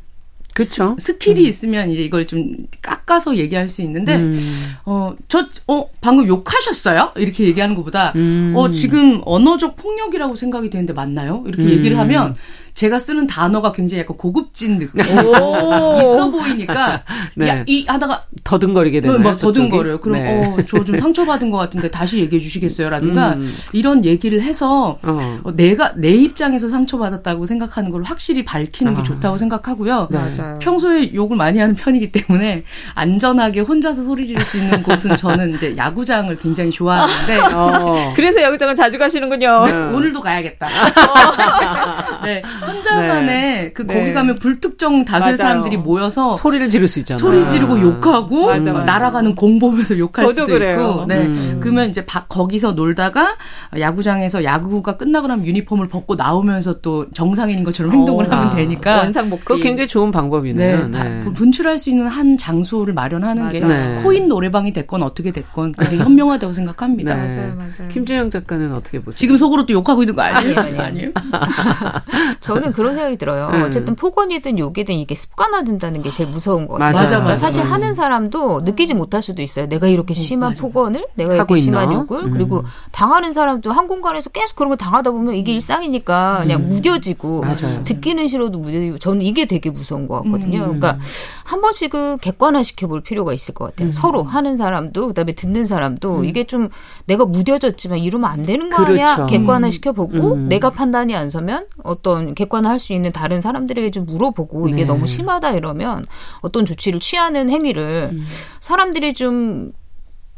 [0.58, 0.96] 그렇죠.
[0.98, 1.46] 스킬이 음.
[1.46, 4.36] 있으면 이제 이걸 좀 깎아서 얘기할 수 있는데 음.
[4.82, 7.12] 어저 어 방금 욕하셨어요?
[7.16, 8.54] 이렇게 얘기하는 것보다 음.
[8.56, 11.44] 어 지금 언어적 폭력이라고 생각이 되는데 맞나요?
[11.46, 12.00] 이렇게 얘기를 음.
[12.00, 12.34] 하면
[12.78, 17.02] 제가 쓰는 단어가 굉장히 약간 고급진 느낌 있어 보이니까
[17.34, 17.48] 네.
[17.48, 19.18] 야, 이 하다가 더듬거리게 되나요?
[19.18, 19.98] 막 더듬거려요.
[19.98, 20.46] 그럼 네.
[20.46, 23.52] 어, 저 좀 상처받은 것 같은데 다시 얘기해 주시겠어요?라든가 음.
[23.72, 25.40] 이런 얘기를 해서 어.
[25.42, 29.04] 어, 내가 내 입장에서 상처받았다고 생각하는 걸 확실히 밝히는 게 아.
[29.04, 30.06] 좋다고 생각하고요.
[30.10, 30.16] 네.
[30.18, 30.58] 맞아요.
[30.60, 32.62] 평소에 욕을 많이 하는 편이기 때문에
[32.94, 38.12] 안전하게 혼자서 소리 지를 수 있는 곳은 저는 이제 야구장을 굉장히 좋아하는데 어.
[38.14, 39.66] 그래서 야구장을 자주 가시는군요.
[39.66, 40.68] 네, 오늘도 가야겠다.
[42.24, 44.12] 네, 혼자만의 그 거기 네.
[44.12, 45.36] 가면 불특정 다수의 맞아요.
[45.36, 47.18] 사람들이 모여서 소리를 지를 수 있잖아요.
[47.20, 48.84] 소리 지르고 욕하고 맞아, 막 맞아.
[48.84, 50.90] 날아가는 공 보면서 욕할 저도 수도 그래요.
[50.90, 51.06] 있고.
[51.06, 51.26] 네.
[51.26, 51.58] 음.
[51.60, 53.36] 그러면 이제 바- 거기서 놀다가
[53.78, 58.54] 야구장에서 야구가 끝나고 나면 유니폼을 벗고 나오면서 또 정상인인 것처럼 행동을 어, 하면 아.
[58.56, 59.44] 되니까 원상복귀.
[59.44, 60.88] 그거 굉장히 좋은 방법이네요.
[60.88, 64.02] 네, 바- 분출할 수 있는 한 장소를 마련하는 게 맞아요.
[64.02, 67.14] 코인 노래방이 됐건 어떻게 됐건 그게 현명하다고 생각합니다.
[67.14, 67.36] 네.
[67.36, 67.88] 맞아요, 맞아요.
[67.90, 69.18] 김준영 작가는 어떻게 보세요?
[69.18, 70.58] 지금 속으로 또 욕하고 있는 거 아니에요?
[70.58, 71.10] 아니에요, 아니에요.
[72.40, 73.50] 저는 그런 생각이 들어요.
[73.52, 73.62] 음.
[73.62, 76.92] 어쨌든 폭언이든 욕이든 이게 습관화된다는 게 제일 무서운 것 맞아요.
[76.92, 77.04] 같아요.
[77.04, 77.40] 맞아, 그러니까 맞아.
[77.40, 77.72] 사실 음.
[77.72, 79.66] 하는 사람도 느끼지 못할 수도 있어요.
[79.66, 80.62] 내가 이렇게 심한 맞아.
[80.62, 81.94] 폭언을, 내가 이렇게 심한 있나?
[81.94, 82.30] 욕을, 음.
[82.30, 87.44] 그리고 당하는 사람도 한 공간에서 계속 그런 걸 당하다 보면 이게 일상이니까 그냥 무뎌지고.
[87.84, 90.58] 듣기는 싫어도 무뎌지고 저는 이게 되게 무서운 것 같거든요.
[90.64, 90.80] 음.
[90.80, 90.98] 그러니까
[91.44, 93.90] 한 번씩은 객관화 시켜볼 필요가 있을 것 같아요.
[93.92, 96.68] 서로 하는 사람도 그다음에 듣는 사람도 이게 좀
[97.06, 99.14] 내가 무뎌졌지만 이러면 안 되는 거 아니야?
[99.14, 99.26] 그렇죠.
[99.26, 100.48] 객관화 시켜보고 음.
[100.48, 104.84] 내가 판단이 안 서면 어떤 객 관화할 수 있는 다른 사람들에게 좀 물어보고 이게 네.
[104.84, 106.06] 너무 심하다 이러면
[106.40, 108.24] 어떤 조치를 취하는 행위를 음.
[108.60, 109.72] 사람들이 좀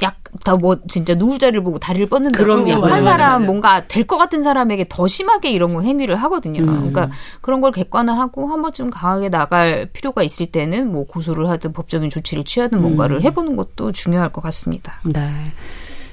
[0.03, 2.69] 약, 다 뭐, 진짜 누울 자리를 보고 다리를 뻗는다고 그럼요.
[2.71, 3.45] 약한 맞아요, 사람, 맞아요.
[3.45, 6.61] 뭔가 될 것 같은 사람에게 더 심하게 이런 거 행위를 하거든요.
[6.63, 6.65] 음.
[6.89, 12.09] 그러니까 그런 걸 객관화하고 한 번쯤 강하게 나갈 필요가 있을 때는 뭐 고소를 하든 법적인
[12.09, 12.81] 조치를 취하든 음.
[12.81, 14.93] 뭔가를 해보는 것도 중요할 것 같습니다.
[15.05, 15.21] 네.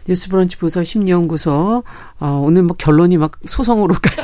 [0.09, 1.85] 뉴스브런치 부서 심리연구소
[2.21, 4.23] 어, 오늘 뭐 결론이 막 소송으로까지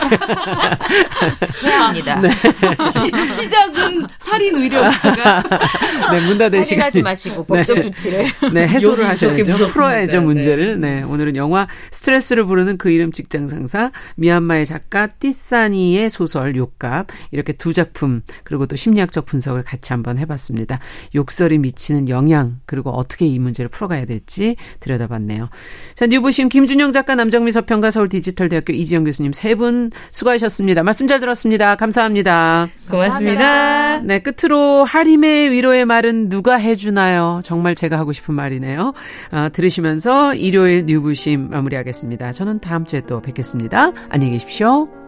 [1.62, 2.20] 해야 합니다.
[2.20, 2.30] 네.
[2.30, 5.42] 시, 시작은 살인 의료가가
[6.12, 8.26] 네, 문 닫을 살인하지 시간이 마시고 법적 조치를.
[8.52, 9.66] 네, 해소를 하셔야죠.
[9.66, 10.24] 풀어야죠, 네.
[10.24, 10.80] 문제를.
[10.80, 11.02] 네.
[11.02, 17.72] 오늘은 영화 스트레스를 부르는 그 이름 직장 상사, 미얀마의 작가 띠사니의 소설 욕갑, 이렇게 두
[17.72, 20.80] 작품, 그리고 또 심리학적 분석을 같이 한번 해봤습니다.
[21.14, 25.48] 욕설이 미치는 영향, 그리고 어떻게 이 문제를 풀어가야 될지 들여다봤네요.
[25.94, 30.82] 자, 뉴부심 김준영 작가, 남정미 서평가, 서울 디지털대학교 이지영 교수님 세 분 수고하셨습니다.
[30.82, 31.76] 말씀 잘 들었습니다.
[31.76, 32.68] 감사합니다.
[32.90, 34.00] 고맙습니다.
[34.00, 37.40] 네, 끝으로 하림의 위로의 말은 누가 해주나요?
[37.44, 38.92] 정말 제가 하고 싶은 말이네요.
[39.30, 42.32] 아, 들으시면서 일요일 뉴부심 마무리하겠습니다.
[42.32, 43.92] 저는 다음 주에 또 뵙겠습니다.
[44.08, 45.03] 안녕히 계십시오.